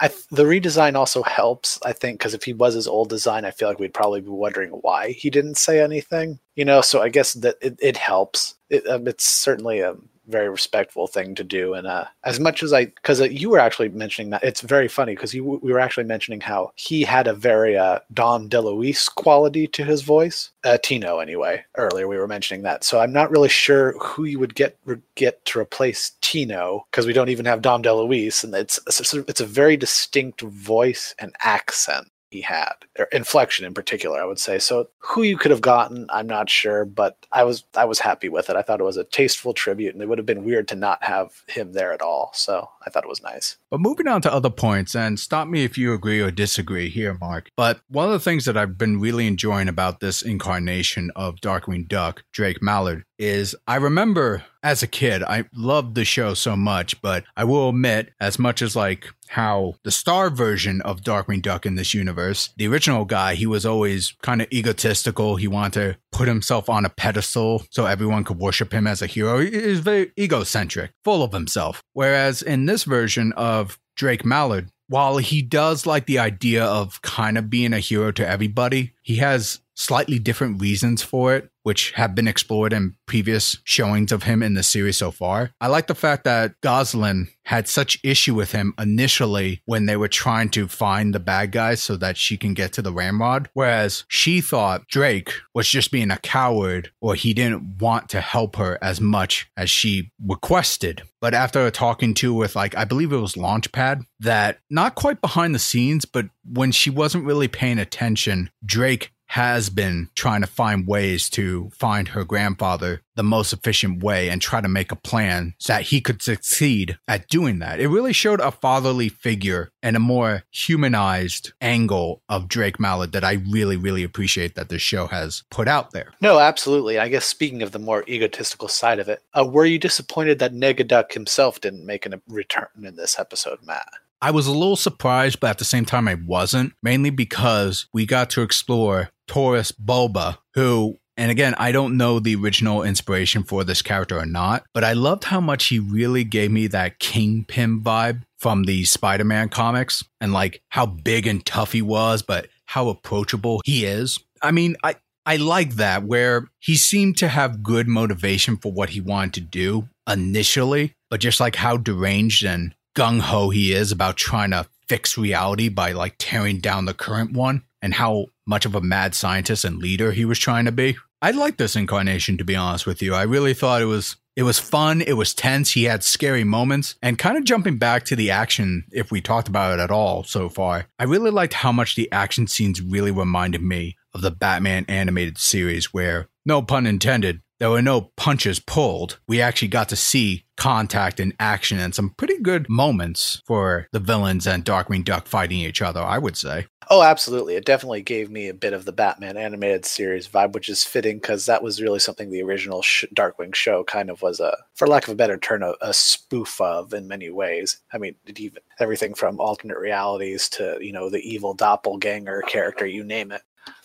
I 0.00 0.08
the 0.30 0.44
redesign 0.44 0.94
also 0.94 1.22
helps. 1.22 1.78
I 1.84 1.92
think 1.92 2.18
because 2.18 2.34
if 2.34 2.44
he 2.44 2.52
was 2.52 2.74
his 2.74 2.86
old 2.86 3.08
design, 3.08 3.44
I 3.44 3.50
feel 3.50 3.68
like 3.68 3.78
we'd 3.78 3.94
probably 3.94 4.20
be 4.20 4.28
wondering 4.28 4.70
why 4.70 5.12
he 5.12 5.30
didn't 5.30 5.56
say 5.56 5.80
anything. 5.80 6.38
You 6.54 6.66
know, 6.66 6.82
so 6.82 7.00
I 7.00 7.08
guess 7.08 7.32
that 7.34 7.56
it, 7.62 7.78
it 7.80 7.96
helps. 7.96 8.56
It, 8.68 8.86
um, 8.86 9.08
it's 9.08 9.24
certainly 9.24 9.80
a 9.80 9.96
very 10.28 10.48
respectful 10.48 11.06
thing 11.06 11.34
to 11.34 11.44
do. 11.44 11.74
And 11.74 11.86
uh, 11.86 12.06
as 12.24 12.38
much 12.38 12.62
as 12.62 12.72
I, 12.72 12.86
because 12.86 13.20
uh, 13.20 13.24
you 13.24 13.50
were 13.50 13.58
actually 13.58 13.88
mentioning 13.88 14.30
that, 14.30 14.44
it's 14.44 14.60
very 14.60 14.88
funny 14.88 15.14
because 15.14 15.34
we 15.34 15.40
were 15.40 15.80
actually 15.80 16.04
mentioning 16.04 16.40
how 16.40 16.72
he 16.76 17.02
had 17.02 17.26
a 17.26 17.34
very 17.34 17.76
uh, 17.76 18.00
Dom 18.12 18.48
DeLuise 18.48 19.12
quality 19.14 19.66
to 19.68 19.84
his 19.84 20.02
voice. 20.02 20.50
Uh, 20.64 20.78
Tino, 20.82 21.18
anyway. 21.18 21.64
Earlier 21.76 22.08
we 22.08 22.16
were 22.16 22.28
mentioning 22.28 22.62
that, 22.62 22.84
so 22.84 23.00
I'm 23.00 23.12
not 23.12 23.30
really 23.30 23.48
sure 23.48 23.98
who 23.98 24.24
you 24.24 24.38
would 24.38 24.54
get 24.54 24.78
get 25.14 25.44
to 25.46 25.58
replace 25.58 26.12
Tino 26.20 26.86
because 26.90 27.06
we 27.06 27.12
don't 27.12 27.28
even 27.28 27.46
have 27.46 27.62
Dom 27.62 27.82
DeLuise, 27.82 28.44
and 28.44 28.54
it's 28.54 28.78
it's 28.86 29.40
a 29.40 29.46
very 29.46 29.76
distinct 29.76 30.40
voice 30.42 31.14
and 31.18 31.34
accent 31.40 32.08
he 32.32 32.40
had, 32.40 32.72
or 32.98 33.04
inflection 33.06 33.64
in 33.64 33.74
particular, 33.74 34.20
I 34.20 34.24
would 34.24 34.38
say. 34.38 34.58
So 34.58 34.88
who 34.98 35.22
you 35.22 35.36
could 35.36 35.50
have 35.50 35.60
gotten, 35.60 36.06
I'm 36.10 36.26
not 36.26 36.50
sure, 36.50 36.84
but 36.84 37.26
I 37.30 37.44
was 37.44 37.64
I 37.74 37.84
was 37.84 38.00
happy 38.00 38.28
with 38.28 38.50
it. 38.50 38.56
I 38.56 38.62
thought 38.62 38.80
it 38.80 38.84
was 38.84 38.96
a 38.96 39.04
tasteful 39.04 39.54
tribute, 39.54 39.94
and 39.94 40.02
it 40.02 40.08
would 40.08 40.18
have 40.18 40.26
been 40.26 40.44
weird 40.44 40.68
to 40.68 40.74
not 40.74 41.02
have 41.04 41.42
him 41.46 41.72
there 41.72 41.92
at 41.92 42.02
all. 42.02 42.30
So 42.34 42.68
I 42.86 42.90
thought 42.90 43.04
it 43.04 43.08
was 43.08 43.22
nice. 43.22 43.56
But 43.70 43.80
moving 43.80 44.08
on 44.08 44.22
to 44.22 44.32
other 44.32 44.50
points, 44.50 44.94
and 44.94 45.18
stop 45.18 45.48
me 45.48 45.64
if 45.64 45.78
you 45.78 45.92
agree 45.92 46.20
or 46.20 46.30
disagree 46.30 46.88
here, 46.88 47.16
Marc. 47.20 47.50
But 47.56 47.80
one 47.88 48.06
of 48.06 48.12
the 48.12 48.20
things 48.20 48.44
that 48.46 48.56
I've 48.56 48.78
been 48.78 49.00
really 49.00 49.26
enjoying 49.26 49.68
about 49.68 50.00
this 50.00 50.22
incarnation 50.22 51.10
of 51.14 51.36
Darkwing 51.36 51.88
Duck, 51.88 52.24
Drake 52.32 52.62
Mallard, 52.62 53.04
is 53.18 53.54
I 53.66 53.76
remember 53.76 54.44
as 54.62 54.82
a 54.82 54.86
kid, 54.86 55.22
I 55.22 55.44
loved 55.54 55.94
the 55.94 56.04
show 56.04 56.34
so 56.34 56.56
much, 56.56 57.00
but 57.02 57.24
I 57.36 57.44
will 57.44 57.70
admit, 57.70 58.12
as 58.20 58.38
much 58.38 58.62
as 58.62 58.76
like 58.76 59.08
how 59.28 59.74
the 59.82 59.90
star 59.90 60.30
version 60.30 60.80
of 60.82 61.00
Darkwing 61.00 61.42
Duck 61.42 61.66
in 61.66 61.74
this 61.74 61.94
universe, 61.94 62.50
the 62.56 62.68
original 62.68 63.04
guy, 63.04 63.34
he 63.34 63.46
was 63.46 63.66
always 63.66 64.14
kind 64.22 64.40
of 64.40 64.48
egotistical. 64.52 65.36
He 65.36 65.48
wanted 65.48 65.72
to 65.72 65.98
put 66.12 66.28
himself 66.28 66.68
on 66.68 66.84
a 66.84 66.90
pedestal 66.90 67.64
so 67.70 67.86
everyone 67.86 68.24
could 68.24 68.38
worship 68.38 68.72
him 68.72 68.86
as 68.86 69.02
a 69.02 69.06
hero. 69.06 69.38
He 69.38 69.56
was 69.56 69.80
very 69.80 70.12
egocentric, 70.18 70.92
full 71.02 71.22
of 71.22 71.32
himself. 71.32 71.82
Whereas 71.92 72.42
in 72.42 72.66
this 72.66 72.84
version 72.84 73.32
of 73.32 73.78
Drake 73.96 74.24
Mallard, 74.24 74.70
while 74.88 75.16
he 75.16 75.42
does 75.42 75.86
like 75.86 76.06
the 76.06 76.18
idea 76.18 76.64
of 76.64 77.00
kind 77.02 77.38
of 77.38 77.48
being 77.48 77.72
a 77.72 77.78
hero 77.78 78.12
to 78.12 78.28
everybody, 78.28 78.92
he 79.00 79.16
has 79.16 79.60
slightly 79.74 80.18
different 80.18 80.60
reasons 80.60 81.02
for 81.02 81.34
it, 81.34 81.50
which 81.62 81.92
have 81.92 82.14
been 82.14 82.28
explored 82.28 82.72
in 82.72 82.94
previous 83.06 83.58
showings 83.64 84.12
of 84.12 84.24
him 84.24 84.42
in 84.42 84.54
the 84.54 84.62
series 84.62 84.96
so 84.96 85.10
far. 85.10 85.52
I 85.60 85.68
like 85.68 85.86
the 85.86 85.94
fact 85.94 86.24
that 86.24 86.60
Gosalyn 86.60 87.28
had 87.44 87.68
such 87.68 87.98
issue 88.04 88.34
with 88.34 88.52
him 88.52 88.72
initially 88.78 89.62
when 89.64 89.86
they 89.86 89.96
were 89.96 90.08
trying 90.08 90.48
to 90.50 90.68
find 90.68 91.12
the 91.12 91.20
bad 91.20 91.52
guys 91.52 91.82
so 91.82 91.96
that 91.96 92.16
she 92.16 92.36
can 92.36 92.54
get 92.54 92.72
to 92.72 92.82
the 92.82 92.92
ramrod, 92.92 93.48
whereas 93.52 94.04
she 94.08 94.40
thought 94.40 94.86
Drake 94.88 95.32
was 95.54 95.68
just 95.68 95.90
being 95.90 96.10
a 96.10 96.18
coward 96.18 96.92
or 97.00 97.14
he 97.14 97.34
didn't 97.34 97.80
want 97.80 98.08
to 98.10 98.20
help 98.20 98.56
her 98.56 98.78
as 98.80 99.00
much 99.00 99.50
as 99.56 99.70
she 99.70 100.12
requested. 100.24 101.02
But 101.20 101.34
after 101.34 101.70
talking 101.70 102.14
to 102.14 102.34
with 102.34 102.56
like 102.56 102.76
I 102.76 102.84
believe 102.84 103.12
it 103.12 103.16
was 103.16 103.34
Launchpad, 103.34 104.04
that 104.20 104.58
not 104.70 104.94
quite 104.94 105.20
behind 105.20 105.54
the 105.54 105.60
scenes, 105.60 106.04
but 106.04 106.26
when 106.44 106.72
she 106.72 106.90
wasn't 106.90 107.24
really 107.24 107.48
paying 107.48 107.78
attention, 107.78 108.50
Drake 108.64 109.11
has 109.32 109.70
been 109.70 110.10
trying 110.14 110.42
to 110.42 110.46
find 110.46 110.86
ways 110.86 111.30
to 111.30 111.70
find 111.70 112.08
her 112.08 112.22
grandfather 112.22 113.00
the 113.16 113.22
most 113.22 113.50
efficient 113.54 114.02
way 114.02 114.28
and 114.28 114.42
try 114.42 114.60
to 114.60 114.68
make 114.68 114.92
a 114.92 114.96
plan 114.96 115.54
so 115.56 115.72
that 115.72 115.84
he 115.84 116.02
could 116.02 116.20
succeed 116.20 116.98
at 117.08 117.28
doing 117.28 117.58
that. 117.58 117.80
It 117.80 117.88
really 117.88 118.12
showed 118.12 118.40
a 118.40 118.50
fatherly 118.50 119.08
figure 119.08 119.70
and 119.82 119.96
a 119.96 120.00
more 120.00 120.42
humanized 120.50 121.54
angle 121.62 122.20
of 122.28 122.46
Drake 122.46 122.78
Mallard 122.78 123.12
that 123.12 123.24
I 123.24 123.40
really, 123.48 123.78
really 123.78 124.02
appreciate 124.02 124.54
that 124.54 124.68
this 124.68 124.82
show 124.82 125.06
has 125.06 125.44
put 125.50 125.66
out 125.66 125.92
there. 125.92 126.12
No, 126.20 126.38
absolutely. 126.38 126.98
I 126.98 127.08
guess 127.08 127.24
speaking 127.24 127.62
of 127.62 127.72
the 127.72 127.78
more 127.78 128.04
egotistical 128.06 128.68
side 128.68 128.98
of 128.98 129.08
it, 129.08 129.22
uh, 129.32 129.46
were 129.46 129.64
you 129.64 129.78
disappointed 129.78 130.40
that 130.40 130.52
Negaduck 130.52 131.14
himself 131.14 131.58
didn't 131.58 131.86
make 131.86 132.04
a 132.04 132.20
return 132.28 132.68
in 132.84 132.96
this 132.96 133.18
episode, 133.18 133.60
Matt? 133.64 133.88
I 134.22 134.30
was 134.30 134.46
a 134.46 134.52
little 134.52 134.76
surprised, 134.76 135.40
but 135.40 135.50
at 135.50 135.58
the 135.58 135.64
same 135.64 135.84
time, 135.84 136.06
I 136.06 136.14
wasn't, 136.14 136.74
mainly 136.80 137.10
because 137.10 137.88
we 137.92 138.06
got 138.06 138.30
to 138.30 138.42
explore 138.42 139.10
Taurus 139.32 139.72
Bulba, 139.72 140.38
who 140.52 140.98
and 141.16 141.30
again, 141.30 141.54
I 141.56 141.72
don't 141.72 141.96
know 141.96 142.18
the 142.18 142.34
original 142.34 142.82
inspiration 142.82 143.44
for 143.44 143.64
this 143.64 143.80
character 143.80 144.18
or 144.18 144.26
not, 144.26 144.64
but 144.74 144.84
I 144.84 144.92
loved 144.92 145.24
how 145.24 145.40
much 145.40 145.66
he 145.66 145.78
really 145.78 146.24
gave 146.24 146.50
me 146.50 146.66
that 146.66 146.98
Kingpin 146.98 147.80
vibe 147.82 148.24
from 148.38 148.64
the 148.64 148.84
Spider 148.84 149.24
Man 149.24 149.48
comics 149.48 150.04
and 150.20 150.34
like 150.34 150.62
how 150.68 150.84
big 150.84 151.26
and 151.26 151.44
tough 151.46 151.72
he 151.72 151.80
was, 151.80 152.20
but 152.20 152.48
how 152.66 152.88
approachable 152.88 153.62
he 153.64 153.86
is. 153.86 154.18
I 154.42 154.50
mean, 154.50 154.76
I, 154.82 154.96
I 155.24 155.36
like 155.36 155.76
that 155.76 156.04
where 156.04 156.48
he 156.58 156.76
seemed 156.76 157.16
to 157.18 157.28
have 157.28 157.62
good 157.62 157.88
motivation 157.88 158.58
for 158.58 158.70
what 158.70 158.90
he 158.90 159.00
wanted 159.00 159.34
to 159.34 159.40
do 159.40 159.88
initially, 160.06 160.94
but 161.08 161.20
just 161.20 161.40
like 161.40 161.56
how 161.56 161.78
deranged 161.78 162.44
and 162.44 162.74
gung 162.94 163.20
ho 163.20 163.48
he 163.48 163.72
is 163.72 163.92
about 163.92 164.18
trying 164.18 164.50
to 164.50 164.66
fix 164.88 165.16
reality 165.16 165.70
by 165.70 165.92
like 165.92 166.16
tearing 166.18 166.58
down 166.58 166.84
the 166.84 166.92
current 166.92 167.32
one 167.32 167.62
and 167.80 167.94
how 167.94 168.26
much 168.46 168.66
of 168.66 168.74
a 168.74 168.80
mad 168.80 169.14
scientist 169.14 169.64
and 169.64 169.78
leader 169.78 170.12
he 170.12 170.24
was 170.24 170.38
trying 170.38 170.64
to 170.64 170.72
be. 170.72 170.96
I 171.20 171.30
like 171.30 171.56
this 171.56 171.76
incarnation 171.76 172.36
to 172.38 172.44
be 172.44 172.56
honest 172.56 172.86
with 172.86 173.02
you. 173.02 173.14
I 173.14 173.22
really 173.22 173.54
thought 173.54 173.82
it 173.82 173.86
was 173.86 174.16
it 174.34 174.44
was 174.44 174.58
fun, 174.58 175.02
it 175.02 175.12
was 175.12 175.34
tense, 175.34 175.72
he 175.72 175.84
had 175.84 176.02
scary 176.02 176.42
moments, 176.42 176.94
and 177.02 177.18
kind 177.18 177.36
of 177.36 177.44
jumping 177.44 177.76
back 177.76 178.04
to 178.06 178.16
the 178.16 178.30
action 178.30 178.84
if 178.90 179.10
we 179.10 179.20
talked 179.20 179.46
about 179.46 179.78
it 179.78 179.82
at 179.82 179.90
all 179.90 180.24
so 180.24 180.48
far. 180.48 180.86
I 180.98 181.04
really 181.04 181.30
liked 181.30 181.52
how 181.52 181.70
much 181.70 181.96
the 181.96 182.10
action 182.10 182.46
scenes 182.46 182.80
really 182.80 183.10
reminded 183.10 183.60
me 183.60 183.96
of 184.14 184.22
the 184.22 184.30
Batman 184.30 184.86
animated 184.88 185.36
series 185.36 185.92
where 185.92 186.28
no 186.46 186.62
pun 186.62 186.86
intended, 186.86 187.42
there 187.62 187.70
were 187.70 187.80
no 187.80 188.10
punches 188.16 188.58
pulled. 188.58 189.20
We 189.28 189.40
actually 189.40 189.68
got 189.68 189.88
to 189.90 189.96
see 189.96 190.42
contact 190.56 191.20
and 191.20 191.32
action 191.38 191.78
and 191.78 191.94
some 191.94 192.10
pretty 192.10 192.40
good 192.40 192.68
moments 192.68 193.40
for 193.46 193.86
the 193.92 194.00
villains 194.00 194.48
and 194.48 194.64
Darkwing 194.64 195.04
Duck 195.04 195.28
fighting 195.28 195.60
each 195.60 195.80
other, 195.80 196.00
I 196.00 196.18
would 196.18 196.36
say. 196.36 196.66
Oh, 196.90 197.04
absolutely. 197.04 197.54
It 197.54 197.64
definitely 197.64 198.02
gave 198.02 198.32
me 198.32 198.48
a 198.48 198.54
bit 198.54 198.72
of 198.72 198.84
the 198.84 198.90
Batman 198.90 199.36
animated 199.36 199.84
series 199.84 200.26
vibe, 200.26 200.54
which 200.54 200.68
is 200.68 200.82
fitting 200.82 201.18
because 201.18 201.46
that 201.46 201.62
was 201.62 201.80
really 201.80 202.00
something 202.00 202.30
the 202.32 202.42
original 202.42 202.82
sh- 202.82 203.04
Darkwing 203.14 203.54
show 203.54 203.84
kind 203.84 204.10
of 204.10 204.22
was 204.22 204.40
a, 204.40 204.56
for 204.74 204.88
lack 204.88 205.04
of 205.04 205.12
a 205.12 205.16
better 205.16 205.38
term, 205.38 205.62
a, 205.62 205.76
a 205.80 205.94
spoof 205.94 206.60
of 206.60 206.92
in 206.92 207.06
many 207.06 207.30
ways. 207.30 207.78
I 207.92 207.98
mean, 207.98 208.16
even 208.26 208.60
everything 208.80 209.14
from 209.14 209.38
alternate 209.38 209.78
realities 209.78 210.48
to, 210.48 210.78
you 210.80 210.90
know, 210.90 211.10
the 211.10 211.20
evil 211.20 211.54
doppelganger 211.54 212.42
character, 212.42 212.86
you 212.86 213.04
name 213.04 213.30
it. 213.30 213.42